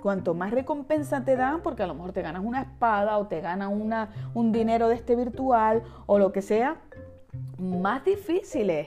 Cuanto 0.00 0.32
más 0.32 0.52
recompensa 0.52 1.24
te 1.24 1.34
dan, 1.34 1.60
porque 1.60 1.82
a 1.82 1.88
lo 1.88 1.94
mejor 1.94 2.12
te 2.12 2.22
ganas 2.22 2.44
una 2.44 2.62
espada 2.62 3.18
o 3.18 3.26
te 3.26 3.40
ganas 3.40 3.70
una, 3.72 4.10
un 4.32 4.52
dinero 4.52 4.86
de 4.86 4.94
este 4.94 5.16
virtual 5.16 5.82
o 6.06 6.20
lo 6.20 6.30
que 6.30 6.40
sea, 6.40 6.76
más 7.58 8.04
difícil 8.04 8.70
es. 8.70 8.86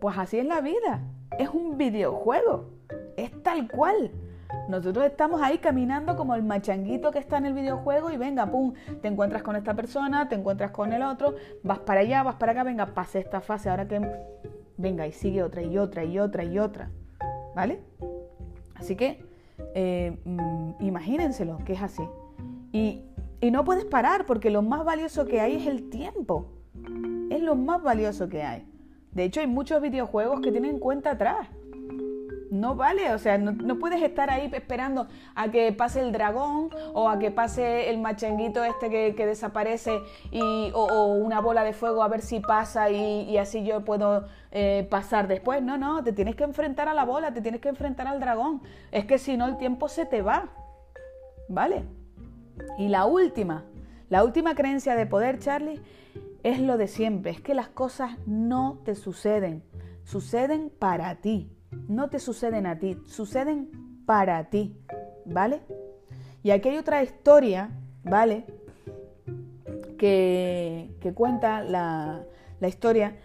Pues 0.00 0.16
así 0.16 0.38
es 0.38 0.46
la 0.46 0.62
vida. 0.62 1.02
Es 1.38 1.50
un 1.50 1.76
videojuego. 1.76 2.70
Es 3.18 3.42
tal 3.42 3.68
cual. 3.68 4.12
Nosotros 4.70 5.04
estamos 5.04 5.42
ahí 5.42 5.58
caminando 5.58 6.16
como 6.16 6.34
el 6.34 6.42
machanguito 6.42 7.10
que 7.10 7.18
está 7.18 7.36
en 7.36 7.44
el 7.44 7.52
videojuego 7.52 8.10
y 8.10 8.16
venga, 8.16 8.46
pum, 8.46 8.72
te 9.02 9.08
encuentras 9.08 9.42
con 9.42 9.56
esta 9.56 9.74
persona, 9.74 10.26
te 10.26 10.36
encuentras 10.36 10.70
con 10.70 10.94
el 10.94 11.02
otro, 11.02 11.34
vas 11.62 11.80
para 11.80 12.00
allá, 12.00 12.22
vas 12.22 12.36
para 12.36 12.52
acá, 12.52 12.62
venga, 12.62 12.86
pase 12.86 13.18
esta 13.18 13.42
fase, 13.42 13.68
ahora 13.68 13.86
que 13.86 14.00
venga 14.76 15.06
y 15.06 15.12
sigue 15.12 15.42
otra 15.42 15.62
y 15.62 15.78
otra 15.78 16.04
y 16.04 16.18
otra 16.18 16.44
y 16.44 16.58
otra, 16.58 16.90
¿vale? 17.54 17.82
Así 18.74 18.96
que 18.96 19.24
eh, 19.74 20.18
mm, 20.24 20.72
imagínenselo 20.80 21.58
que 21.64 21.74
es 21.74 21.82
así. 21.82 22.02
Y, 22.72 23.02
y 23.40 23.50
no 23.50 23.64
puedes 23.64 23.84
parar 23.84 24.26
porque 24.26 24.50
lo 24.50 24.62
más 24.62 24.84
valioso 24.84 25.26
que 25.26 25.40
hay 25.40 25.56
es 25.56 25.66
el 25.66 25.90
tiempo. 25.90 26.46
Es 27.30 27.42
lo 27.42 27.54
más 27.54 27.82
valioso 27.82 28.28
que 28.28 28.42
hay. 28.42 28.66
De 29.12 29.24
hecho, 29.24 29.40
hay 29.40 29.46
muchos 29.46 29.80
videojuegos 29.80 30.40
que 30.40 30.50
tienen 30.50 30.80
cuenta 30.80 31.12
atrás 31.12 31.48
no 32.50 32.76
vale, 32.76 33.12
o 33.12 33.18
sea, 33.18 33.38
no, 33.38 33.78
puedes 33.78 34.02
estar 34.02 34.30
ahí 34.30 34.50
esperando 34.52 35.08
a 35.34 35.50
que 35.50 35.72
pase 35.72 36.00
el 36.00 36.12
dragón 36.12 36.70
o 36.92 37.08
a 37.08 37.18
que 37.18 37.30
pase 37.30 37.90
el 37.90 37.98
machanguito 37.98 38.62
este 38.64 38.90
que, 38.90 39.26
desaparece 39.26 40.00
y, 40.30 40.70
o, 40.74 41.06
una 41.14 41.40
bola 41.40 41.64
de 41.64 41.72
fuego 41.72 42.02
a 42.02 42.08
ver 42.08 42.20
si 42.20 42.40
pasa 42.40 42.90
y, 42.90 43.36
así 43.38 43.64
yo 43.64 43.84
puedo 43.84 44.26
eh, 44.52 44.86
pasar 44.90 45.28
después. 45.28 45.62
No, 45.62 45.78
no, 45.78 46.02
te 46.04 46.12
tienes 46.12 46.36
que 46.36 46.44
enfrentar 46.44 46.88
a 46.88 46.94
la 46.94 47.04
bola, 47.04 47.32
te 47.32 47.40
tienes 47.40 47.60
que 47.60 47.68
enfrentar 47.68 48.06
al 48.06 48.20
dragón. 48.20 48.62
Es 48.92 49.04
que 49.04 49.18
si 49.18 49.36
no 49.36 49.46
el 49.46 49.56
tiempo 49.56 49.88
se 49.88 50.06
te 50.06 50.22
va. 50.22 50.48
¿Vale? 51.48 51.84
Y 52.78 52.88
la 52.88 53.04
última, 53.04 53.64
la 54.08 54.24
última 54.24 54.54
creencia 54.54 54.94
de 54.94 55.06
poder, 55.06 55.38
Charlie, 55.38 55.80
es 56.42 56.60
lo 56.60 56.76
de 56.76 56.88
siempre, 56.88 57.30
es 57.30 57.40
que 57.40 57.54
las 57.54 57.68
cosas 57.68 58.18
no 58.26 58.80
te 58.84 58.94
suceden, 58.94 59.64
suceden 60.04 60.70
para 60.78 61.16
ti 61.16 61.50
no 61.88 62.08
te 62.08 62.18
suceden 62.18 62.66
a 62.66 62.78
ti, 62.78 62.98
suceden 63.06 63.70
para 64.06 64.44
ti, 64.50 64.76
¿vale? 65.24 65.60
Y 66.42 66.50
aquí 66.50 66.68
hay 66.68 66.78
otra 66.78 67.02
historia, 67.02 67.70
¿vale? 68.02 68.44
Que, 69.98 70.90
cuenta 71.14 71.62
la, 71.62 72.24
historia 72.60 73.16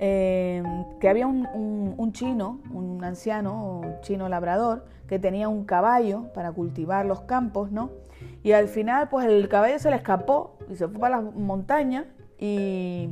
eh, 0.00 0.62
que 1.00 1.08
había 1.08 1.26
un, 1.26 2.12
chino, 2.12 2.60
un 2.72 3.04
anciano, 3.04 3.80
un 3.80 4.00
chino 4.00 4.28
labrador, 4.28 4.84
que 5.06 5.18
tenía 5.18 5.48
un 5.48 5.64
caballo 5.64 6.32
para 6.34 6.50
cultivar 6.52 7.06
los 7.06 7.20
campos, 7.22 7.70
¿no? 7.70 7.90
Y 8.42 8.52
al 8.52 8.68
final, 8.68 9.08
pues 9.08 9.26
el 9.26 9.48
caballo 9.48 9.78
se 9.78 9.90
le 9.90 9.96
escapó 9.96 10.58
y 10.68 10.76
se 10.76 10.88
fue 10.88 10.98
para 10.98 11.20
las 11.20 11.34
montañas 11.34 12.06
y 12.38 13.10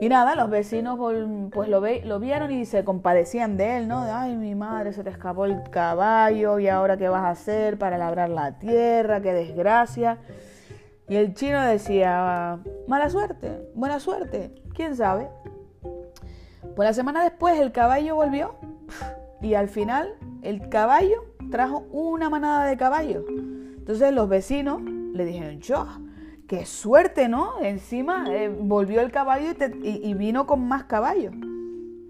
y 0.00 0.08
nada, 0.08 0.34
los 0.34 0.50
vecinos 0.50 0.98
pues 1.52 1.68
lo, 1.68 1.80
lo 1.80 2.20
vieron 2.20 2.50
y 2.50 2.64
se 2.64 2.84
compadecían 2.84 3.56
de 3.56 3.78
él, 3.78 3.88
¿no? 3.88 4.04
De, 4.04 4.10
ay, 4.10 4.36
mi 4.36 4.54
madre, 4.54 4.92
se 4.92 5.04
te 5.04 5.10
escapó 5.10 5.44
el 5.44 5.62
caballo 5.70 6.58
y 6.58 6.68
ahora 6.68 6.96
qué 6.96 7.08
vas 7.08 7.22
a 7.22 7.30
hacer 7.30 7.78
para 7.78 7.96
labrar 7.96 8.28
la 8.28 8.58
tierra, 8.58 9.20
qué 9.20 9.32
desgracia. 9.32 10.18
Y 11.08 11.16
el 11.16 11.34
chino 11.34 11.62
decía, 11.62 12.58
mala 12.88 13.08
suerte, 13.08 13.70
buena 13.74 14.00
suerte, 14.00 14.54
quién 14.74 14.96
sabe. 14.96 15.28
Pues 16.74 16.88
la 16.88 16.92
semana 16.92 17.22
después 17.22 17.58
el 17.60 17.70
caballo 17.70 18.16
volvió 18.16 18.56
y 19.40 19.54
al 19.54 19.68
final 19.68 20.14
el 20.42 20.68
caballo 20.68 21.24
trajo 21.50 21.84
una 21.92 22.30
manada 22.30 22.66
de 22.66 22.76
caballos. 22.76 23.24
Entonces 23.28 24.12
los 24.12 24.28
vecinos 24.28 24.82
le 24.82 25.24
dijeron, 25.24 25.60
yo, 25.60 25.86
qué 26.48 26.66
suerte, 26.66 27.28
¿no? 27.28 27.60
Encima 27.62 28.26
eh, 28.28 28.48
volvió 28.48 29.00
el 29.00 29.10
caballo 29.10 29.52
y, 29.82 30.14
vino 30.14 30.46
con 30.46 30.66
más 30.66 30.84
caballos. 30.84 31.34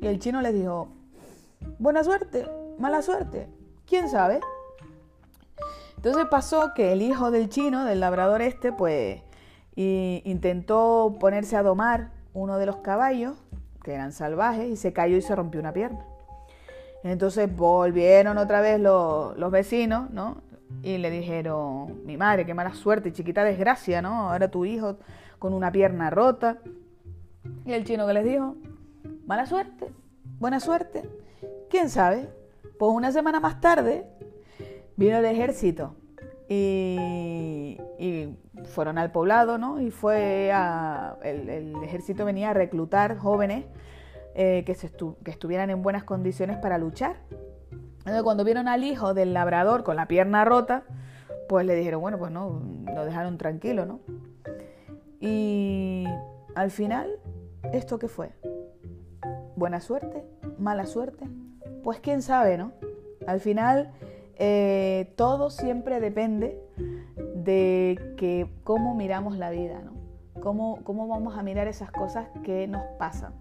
Y 0.01 0.07
el 0.07 0.18
chino 0.18 0.42
le 0.42 0.53
dijo, 0.53 0.88
buena 1.79 2.05
suerte, 2.05 2.47
mala 2.79 3.03
suerte, 3.03 3.49
quién 3.87 4.09
sabe. 4.09 4.40
Entonces 5.97 6.27
pasó 6.31 6.75
que 6.75 6.92
el 6.92 7.01
hijo 7.03 7.31
del 7.31 7.49
chino, 7.49 7.85
del 7.85 8.01
labrador 8.01 8.42
este, 8.42 8.73
pues 8.73 9.23
intentó 9.77 11.16
ponerse 11.18 11.57
a 11.57 11.62
domar 11.62 12.11
uno 12.35 12.59
de 12.59 12.66
los 12.66 12.77
caballos, 12.77 13.37
que 13.83 13.94
eran 13.94 14.12
salvajes, 14.12 14.68
y 14.68 14.77
se 14.77 14.92
cayó 14.92 15.16
y 15.16 15.23
se 15.23 15.35
rompió 15.35 15.61
una 15.61 15.73
pierna. 15.73 16.05
Entonces 17.03 17.55
volvieron 17.55 18.38
otra 18.38 18.61
vez 18.61 18.81
los, 18.81 19.37
los 19.37 19.51
vecinos, 19.51 20.11
¿no? 20.11 20.42
Y 20.82 20.98
le 20.98 21.10
dijeron, 21.10 22.04
mi 22.04 22.16
madre, 22.16 22.44
qué 22.44 22.54
mala 22.54 22.74
suerte, 22.74 23.12
chiquita 23.12 23.44
desgracia, 23.44 24.02
¿no? 24.02 24.30
Ahora 24.30 24.50
tu 24.50 24.64
hijo 24.64 24.98
con 25.38 25.54
una 25.54 25.72
pierna 25.72 26.10
rota. 26.10 26.58
Y 27.64 27.72
el 27.72 27.84
chino 27.84 28.06
que 28.06 28.14
les 28.14 28.24
dijo, 28.24 28.56
mala 29.26 29.46
suerte, 29.46 29.90
buena 30.38 30.60
suerte, 30.60 31.08
quién 31.70 31.88
sabe. 31.88 32.28
Pues 32.78 32.92
una 32.92 33.12
semana 33.12 33.40
más 33.40 33.60
tarde 33.60 34.06
vino 34.96 35.16
el 35.18 35.24
ejército 35.24 35.96
y, 36.48 37.78
fueron 38.66 38.99
al 38.99 39.12
poblado, 39.12 39.59
¿no? 39.59 39.80
Y 39.80 39.90
fue 39.90 40.51
a, 40.53 41.16
el, 41.22 41.74
ejército 41.82 42.24
venía 42.24 42.51
a 42.51 42.55
reclutar 42.55 43.16
jóvenes 43.18 43.66
eh, 44.34 44.62
que, 44.64 44.74
se 44.74 44.90
que 45.22 45.30
estuvieran 45.30 45.70
en 45.70 45.82
buenas 45.82 46.05
condiciones 46.05 46.57
para 46.59 46.78
luchar 46.78 47.16
cuando 48.22 48.44
vieron 48.44 48.68
al 48.68 48.84
hijo 48.84 49.14
del 49.14 49.32
labrador 49.32 49.82
con 49.82 49.96
la 49.96 50.07
pierna 50.07 50.44
rota, 50.44 50.84
pues 51.48 51.66
le 51.66 51.74
dijeron, 51.74 52.00
bueno, 52.00 52.18
pues 52.18 52.30
no, 52.30 52.62
lo 52.94 53.05
dejaron 53.05 53.38
tranquilo, 53.38 53.86
¿no? 53.86 54.00
Y 55.20 56.05
al 56.55 56.70
final, 56.70 57.18
¿esto 57.72 57.98
qué 57.98 58.09
fue? 58.09 58.32
¿Buena 59.57 59.80
suerte? 59.80 60.24
¿Mala 60.59 60.86
suerte? 60.86 61.26
Pues 61.82 62.00
quién 62.00 62.22
sabe, 62.22 62.59
¿no? 62.59 62.72
Al 63.26 63.40
final, 63.40 63.92
eh, 64.36 65.12
todo 65.16 65.50
siempre 65.50 66.00
depende 66.00 66.61
de 67.34 68.14
que 68.16 68.50
cómo 68.64 68.94
miramos 68.94 69.38
la 69.38 69.50
vida, 69.50 69.80
¿no? 69.80 69.94
Cómo, 70.42 70.80
cómo 70.84 71.09
vamos 71.09 71.38
a 71.38 71.42
mirar 71.42 71.68
esas 71.68 71.90
cosas 71.90 72.28
que 72.42 72.66
nos 72.66 72.82
pasan. 72.98 73.32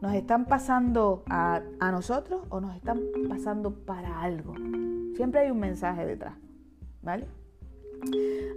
¿Nos 0.00 0.14
están 0.14 0.44
pasando 0.44 1.24
a, 1.28 1.60
nosotros 1.90 2.42
o 2.50 2.60
nos 2.60 2.76
están 2.76 3.00
pasando 3.28 3.74
para 3.84 4.20
algo? 4.20 4.54
Siempre 5.16 5.40
hay 5.40 5.50
un 5.50 5.58
mensaje 5.58 6.06
detrás, 6.06 6.34
¿vale? 7.02 7.26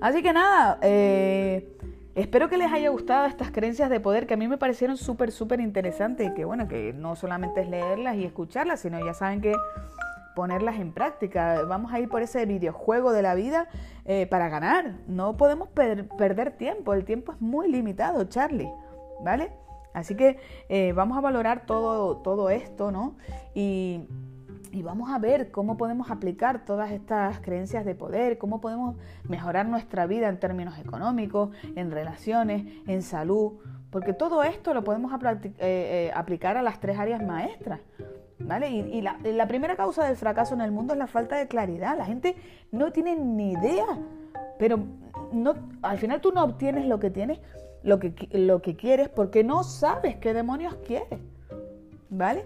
Así 0.01 0.21
que 0.21 0.33
nada, 0.33 0.77
eh, 0.83 1.75
espero 2.13 2.47
que 2.47 2.57
les 2.57 2.71
haya 2.71 2.89
gustado 2.89 3.25
estas 3.25 3.49
creencias 3.49 3.89
de 3.89 3.99
poder 3.99 4.27
que 4.27 4.35
a 4.35 4.37
mí 4.37 4.47
me 4.47 4.59
parecieron 4.59 4.97
súper, 4.97 5.31
súper 5.31 5.59
interesantes 5.61 6.29
y 6.29 6.33
que 6.35 6.45
bueno, 6.45 6.67
que 6.67 6.93
no 6.93 7.15
solamente 7.15 7.61
es 7.61 7.69
leerlas 7.69 8.17
y 8.17 8.25
escucharlas, 8.25 8.81
sino 8.81 9.03
ya 9.03 9.15
saben 9.15 9.41
que 9.41 9.55
ponerlas 10.35 10.79
en 10.79 10.93
práctica. 10.93 11.63
Vamos 11.63 11.91
a 11.91 11.99
ir 11.99 12.07
por 12.07 12.21
ese 12.21 12.45
videojuego 12.45 13.13
de 13.13 13.23
la 13.23 13.33
vida 13.33 13.67
eh, 14.05 14.27
para 14.27 14.47
ganar. 14.49 14.97
No 15.07 15.37
podemos 15.37 15.69
perder 15.69 16.51
tiempo. 16.51 16.93
El 16.93 17.03
tiempo 17.03 17.31
es 17.31 17.41
muy 17.41 17.69
limitado, 17.69 18.25
Charlie. 18.25 18.71
¿Vale? 19.23 19.51
Así 19.93 20.15
que 20.15 20.37
eh, 20.69 20.93
vamos 20.93 21.17
a 21.17 21.21
valorar 21.21 21.65
todo, 21.65 22.17
todo 22.17 22.49
esto, 22.49 22.91
¿no? 22.91 23.17
Y, 23.53 24.01
y, 24.71 24.81
vamos 24.83 25.09
a 25.11 25.19
ver 25.19 25.51
cómo 25.51 25.77
podemos 25.77 26.09
aplicar 26.11 26.63
todas 26.63 26.91
estas 26.91 27.39
creencias 27.39 27.83
de 27.83 27.95
poder, 27.95 28.37
cómo 28.37 28.61
podemos 28.61 28.95
mejorar 29.27 29.67
nuestra 29.67 30.05
vida 30.07 30.29
en 30.29 30.39
términos 30.39 30.77
económicos, 30.79 31.49
en 31.75 31.91
relaciones, 31.91 32.65
en 32.87 33.01
salud, 33.01 33.53
porque 33.89 34.13
todo 34.13 34.43
esto 34.43 34.73
lo 34.73 34.83
podemos 34.83 35.11
eh, 35.59 36.11
aplicar 36.15 36.57
a 36.57 36.61
las 36.61 36.79
tres 36.79 36.97
áreas 36.97 37.21
maestras. 37.21 37.81
¿Vale? 38.39 38.69
Y, 38.69 39.01
la, 39.01 39.47
primera 39.47 39.75
causa 39.75 40.05
del 40.05 40.15
fracaso 40.15 40.53
en 40.53 40.61
el 40.61 40.71
mundo 40.71 40.93
es 40.93 40.99
la 40.99 41.07
falta 41.07 41.37
de 41.37 41.47
claridad. 41.47 41.97
La 41.97 42.05
gente 42.05 42.35
no 42.71 42.91
tiene 42.91 43.15
ni 43.15 43.51
idea, 43.51 43.85
pero 44.57 44.79
no, 45.31 45.53
al 45.81 45.97
final 45.97 46.21
tú 46.21 46.31
no 46.31 46.43
obtienes 46.43 46.85
lo 46.85 46.99
que 46.99 47.09
tienes, 47.09 47.39
lo 47.83 47.99
que, 47.99 48.13
lo 48.31 48.61
que 48.61 48.75
quieres, 48.75 49.09
porque 49.09 49.43
no 49.43 49.63
sabes 49.63 50.17
qué 50.17 50.33
demonios 50.33 50.75
quieres. 50.85 51.19
¿Vale? 52.09 52.45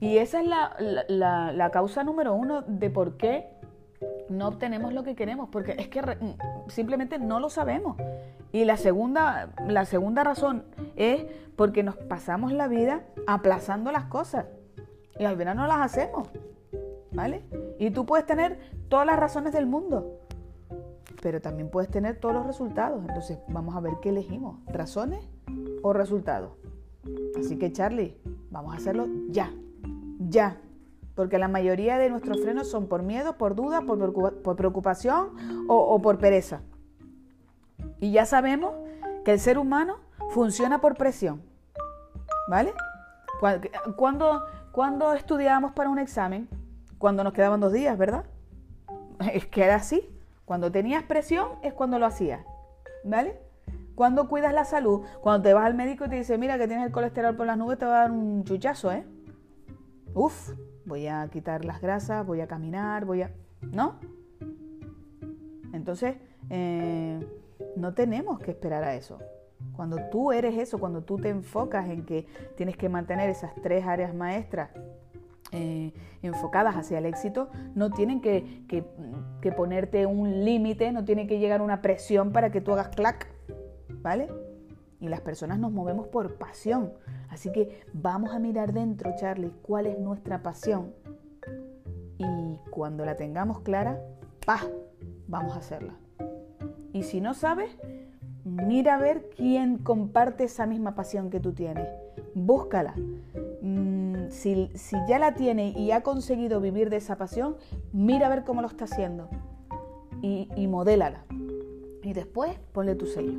Y 0.00 0.18
esa 0.18 0.40
es 0.40 0.46
la, 0.46 1.52
la 1.52 1.70
causa 1.70 2.02
número 2.04 2.34
uno 2.34 2.62
de 2.62 2.90
por 2.90 3.16
qué 3.16 3.48
no 4.28 4.48
obtenemos 4.48 4.92
lo 4.92 5.04
que 5.04 5.14
queremos, 5.14 5.48
porque 5.50 5.76
es 5.78 5.88
que 5.88 6.02
simplemente 6.68 7.18
no 7.18 7.40
lo 7.40 7.50
sabemos. 7.50 7.96
Y 8.52 8.64
la 8.64 8.76
segunda, 8.76 9.50
la 9.66 9.84
segunda 9.84 10.24
razón 10.24 10.64
es 10.96 11.24
porque 11.56 11.82
nos 11.82 11.96
pasamos 11.96 12.52
la 12.52 12.68
vida 12.68 13.02
aplazando 13.26 13.92
las 13.92 14.04
cosas. 14.04 14.46
Y 15.18 15.24
al 15.24 15.36
final 15.36 15.56
no 15.56 15.66
las 15.66 15.80
hacemos. 15.80 16.28
¿Vale? 17.12 17.44
Y 17.78 17.90
tú 17.90 18.04
puedes 18.04 18.26
tener 18.26 18.58
todas 18.88 19.06
las 19.06 19.18
razones 19.18 19.52
del 19.52 19.66
mundo, 19.66 20.20
pero 21.26 21.40
también 21.40 21.70
puedes 21.70 21.90
tener 21.90 22.20
todos 22.20 22.36
los 22.36 22.46
resultados. 22.46 23.00
Entonces 23.00 23.40
vamos 23.48 23.74
a 23.74 23.80
ver 23.80 23.94
qué 24.00 24.10
elegimos, 24.10 24.60
razones 24.68 25.28
o 25.82 25.92
resultados. 25.92 26.52
Así 27.36 27.58
que 27.58 27.72
Charlie, 27.72 28.16
vamos 28.52 28.72
a 28.72 28.76
hacerlo 28.76 29.08
ya, 29.30 29.52
ya. 30.20 30.60
Porque 31.16 31.38
la 31.38 31.48
mayoría 31.48 31.98
de 31.98 32.10
nuestros 32.10 32.40
frenos 32.42 32.70
son 32.70 32.86
por 32.86 33.02
miedo, 33.02 33.36
por 33.38 33.56
duda, 33.56 33.80
por 33.80 34.54
preocupación 34.54 35.66
o, 35.66 36.00
por 36.00 36.18
pereza. 36.18 36.60
Y 37.98 38.12
ya 38.12 38.24
sabemos 38.24 38.76
que 39.24 39.32
el 39.32 39.40
ser 39.40 39.58
humano 39.58 39.96
funciona 40.30 40.80
por 40.80 40.94
presión. 40.94 41.42
¿Vale? 42.48 42.72
Cuando, 43.96 44.44
cuando 44.70 45.12
estudiábamos 45.12 45.72
para 45.72 45.90
un 45.90 45.98
examen, 45.98 46.48
cuando 46.98 47.24
nos 47.24 47.32
quedaban 47.32 47.58
dos 47.58 47.72
días, 47.72 47.98
¿verdad? 47.98 48.26
Es 49.34 49.44
que 49.46 49.64
era 49.64 49.74
así. 49.74 50.15
Cuando 50.46 50.70
tenías 50.70 51.02
presión 51.02 51.48
es 51.62 51.74
cuando 51.74 51.98
lo 51.98 52.06
hacías, 52.06 52.46
¿vale? 53.04 53.38
Cuando 53.96 54.28
cuidas 54.28 54.54
la 54.54 54.64
salud, 54.64 55.02
cuando 55.20 55.42
te 55.42 55.52
vas 55.52 55.66
al 55.66 55.74
médico 55.74 56.04
y 56.04 56.08
te 56.08 56.16
dice, 56.16 56.38
mira 56.38 56.56
que 56.56 56.68
tienes 56.68 56.86
el 56.86 56.92
colesterol 56.92 57.34
por 57.34 57.46
las 57.46 57.58
nubes, 57.58 57.78
te 57.78 57.84
va 57.84 57.98
a 57.98 58.00
dar 58.02 58.12
un 58.12 58.44
chuchazo, 58.44 58.92
¿eh? 58.92 59.04
Uf, 60.14 60.52
voy 60.84 61.08
a 61.08 61.28
quitar 61.32 61.64
las 61.64 61.80
grasas, 61.80 62.24
voy 62.24 62.40
a 62.40 62.46
caminar, 62.46 63.04
voy 63.04 63.22
a... 63.22 63.32
¿No? 63.60 63.98
Entonces, 65.72 66.16
eh, 66.48 67.18
no 67.74 67.94
tenemos 67.94 68.38
que 68.38 68.52
esperar 68.52 68.84
a 68.84 68.94
eso. 68.94 69.18
Cuando 69.74 69.96
tú 70.10 70.30
eres 70.30 70.56
eso, 70.58 70.78
cuando 70.78 71.02
tú 71.02 71.16
te 71.16 71.28
enfocas 71.28 71.88
en 71.88 72.06
que 72.06 72.28
tienes 72.56 72.76
que 72.76 72.88
mantener 72.88 73.28
esas 73.30 73.52
tres 73.62 73.84
áreas 73.84 74.14
maestras 74.14 74.70
eh, 75.52 75.92
enfocadas 76.22 76.76
hacia 76.76 76.98
el 76.98 77.06
éxito, 77.06 77.48
no 77.74 77.90
tienen 77.90 78.20
que, 78.20 78.64
que 78.66 79.52
ponerte 79.52 80.06
un 80.06 80.44
límite, 80.44 80.92
no 80.92 81.04
tiene 81.04 81.26
que 81.26 81.38
llegar 81.38 81.62
una 81.62 81.82
presión 81.82 82.32
para 82.32 82.50
que 82.50 82.60
tú 82.60 82.72
hagas 82.72 82.88
clac, 82.88 83.28
¿vale? 84.02 84.28
Y 85.00 85.08
las 85.08 85.20
personas 85.20 85.58
nos 85.58 85.72
movemos 85.72 86.08
por 86.08 86.34
pasión. 86.34 86.92
Así 87.28 87.52
que 87.52 87.82
vamos 87.92 88.34
a 88.34 88.38
mirar 88.38 88.72
dentro, 88.72 89.14
Charlie, 89.16 89.52
cuál 89.62 89.86
es 89.86 89.98
nuestra 89.98 90.42
pasión. 90.42 90.94
Y 92.18 92.58
cuando 92.70 93.04
la 93.04 93.16
tengamos 93.16 93.60
clara, 93.60 94.00
¡pah! 94.44 94.62
Vamos 95.28 95.54
a 95.54 95.58
hacerla. 95.58 95.94
Y 96.92 97.02
si 97.02 97.20
no 97.20 97.34
sabes, 97.34 97.76
mira 98.44 98.94
a 98.94 98.98
ver 98.98 99.28
quién 99.36 99.78
comparte 99.78 100.44
esa 100.44 100.66
misma 100.66 100.94
pasión 100.94 101.30
que 101.30 101.40
tú 101.40 101.52
tienes. 101.52 101.88
Búscala. 102.34 102.94
Si, 104.30 104.70
ya 105.08 105.18
la 105.18 105.34
tiene 105.34 105.70
y 105.70 105.90
ha 105.90 106.02
conseguido 106.02 106.60
vivir 106.60 106.90
de 106.90 106.96
esa 106.96 107.16
pasión, 107.16 107.56
mira 107.92 108.26
a 108.26 108.30
ver 108.30 108.44
cómo 108.44 108.62
lo 108.62 108.68
está 108.68 108.84
haciendo. 108.84 109.28
Y, 110.22 110.48
y 110.56 110.66
modélala. 110.66 111.24
Y 112.02 112.12
después 112.12 112.58
ponle 112.72 112.94
tu 112.94 113.06
sello. 113.06 113.38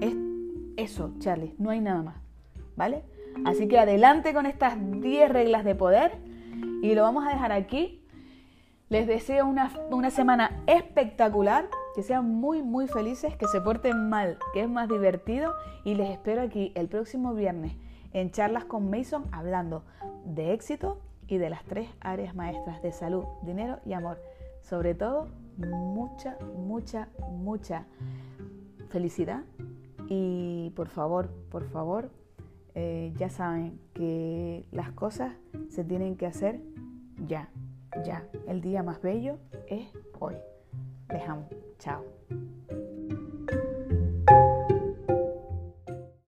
Es 0.00 0.14
eso, 0.76 1.12
Charlie. 1.18 1.54
No 1.58 1.70
hay 1.70 1.80
nada 1.80 2.02
más. 2.02 2.16
¿Vale? 2.76 3.04
Así 3.44 3.68
que 3.68 3.78
adelante 3.78 4.32
con 4.34 4.46
estas 4.46 4.76
10 4.78 5.30
reglas 5.30 5.64
de 5.64 5.74
poder. 5.74 6.12
Y 6.82 6.94
lo 6.94 7.02
vamos 7.02 7.26
a 7.26 7.30
dejar 7.30 7.52
aquí. 7.52 8.02
Les 8.88 9.06
deseo 9.06 9.46
una, 9.46 9.72
una 9.90 10.10
semana 10.10 10.62
espectacular 10.66 11.68
que 11.94 12.02
sean 12.02 12.28
muy, 12.28 12.62
muy 12.62 12.86
felices, 12.86 13.36
que 13.36 13.48
se 13.48 13.60
porten 13.60 14.08
mal, 14.08 14.38
que 14.52 14.60
es 14.60 14.68
más 14.68 14.88
divertido 14.88 15.54
y 15.84 15.94
les 15.94 16.10
espero 16.10 16.42
aquí 16.42 16.70
el 16.76 16.88
próximo 16.88 17.34
viernes 17.34 17.72
en 18.12 18.30
charlas 18.30 18.64
con 18.64 18.90
Mason 18.90 19.24
hablando 19.32 19.84
de 20.24 20.52
éxito 20.52 20.98
y 21.28 21.38
de 21.38 21.50
las 21.50 21.64
tres 21.64 21.88
áreas 22.00 22.34
maestras 22.34 22.82
de 22.82 22.92
salud, 22.92 23.24
dinero 23.42 23.78
y 23.84 23.92
amor. 23.92 24.20
Sobre 24.60 24.94
todo, 24.94 25.28
mucha, 25.56 26.38
mucha, 26.56 27.08
mucha 27.30 27.86
felicidad 28.88 29.42
y 30.08 30.72
por 30.76 30.88
favor, 30.88 31.28
por 31.50 31.64
favor, 31.68 32.10
eh, 32.74 33.12
ya 33.16 33.30
saben 33.30 33.80
que 33.94 34.66
las 34.70 34.92
cosas 34.92 35.32
se 35.70 35.84
tienen 35.84 36.16
que 36.16 36.26
hacer 36.26 36.60
ya, 37.26 37.48
ya. 38.04 38.26
El 38.46 38.60
día 38.60 38.82
más 38.82 39.00
bello 39.00 39.38
es 39.68 39.88
hoy. 40.18 40.36
Les 41.08 41.26
amo. 41.28 41.48
Chao. 41.78 42.04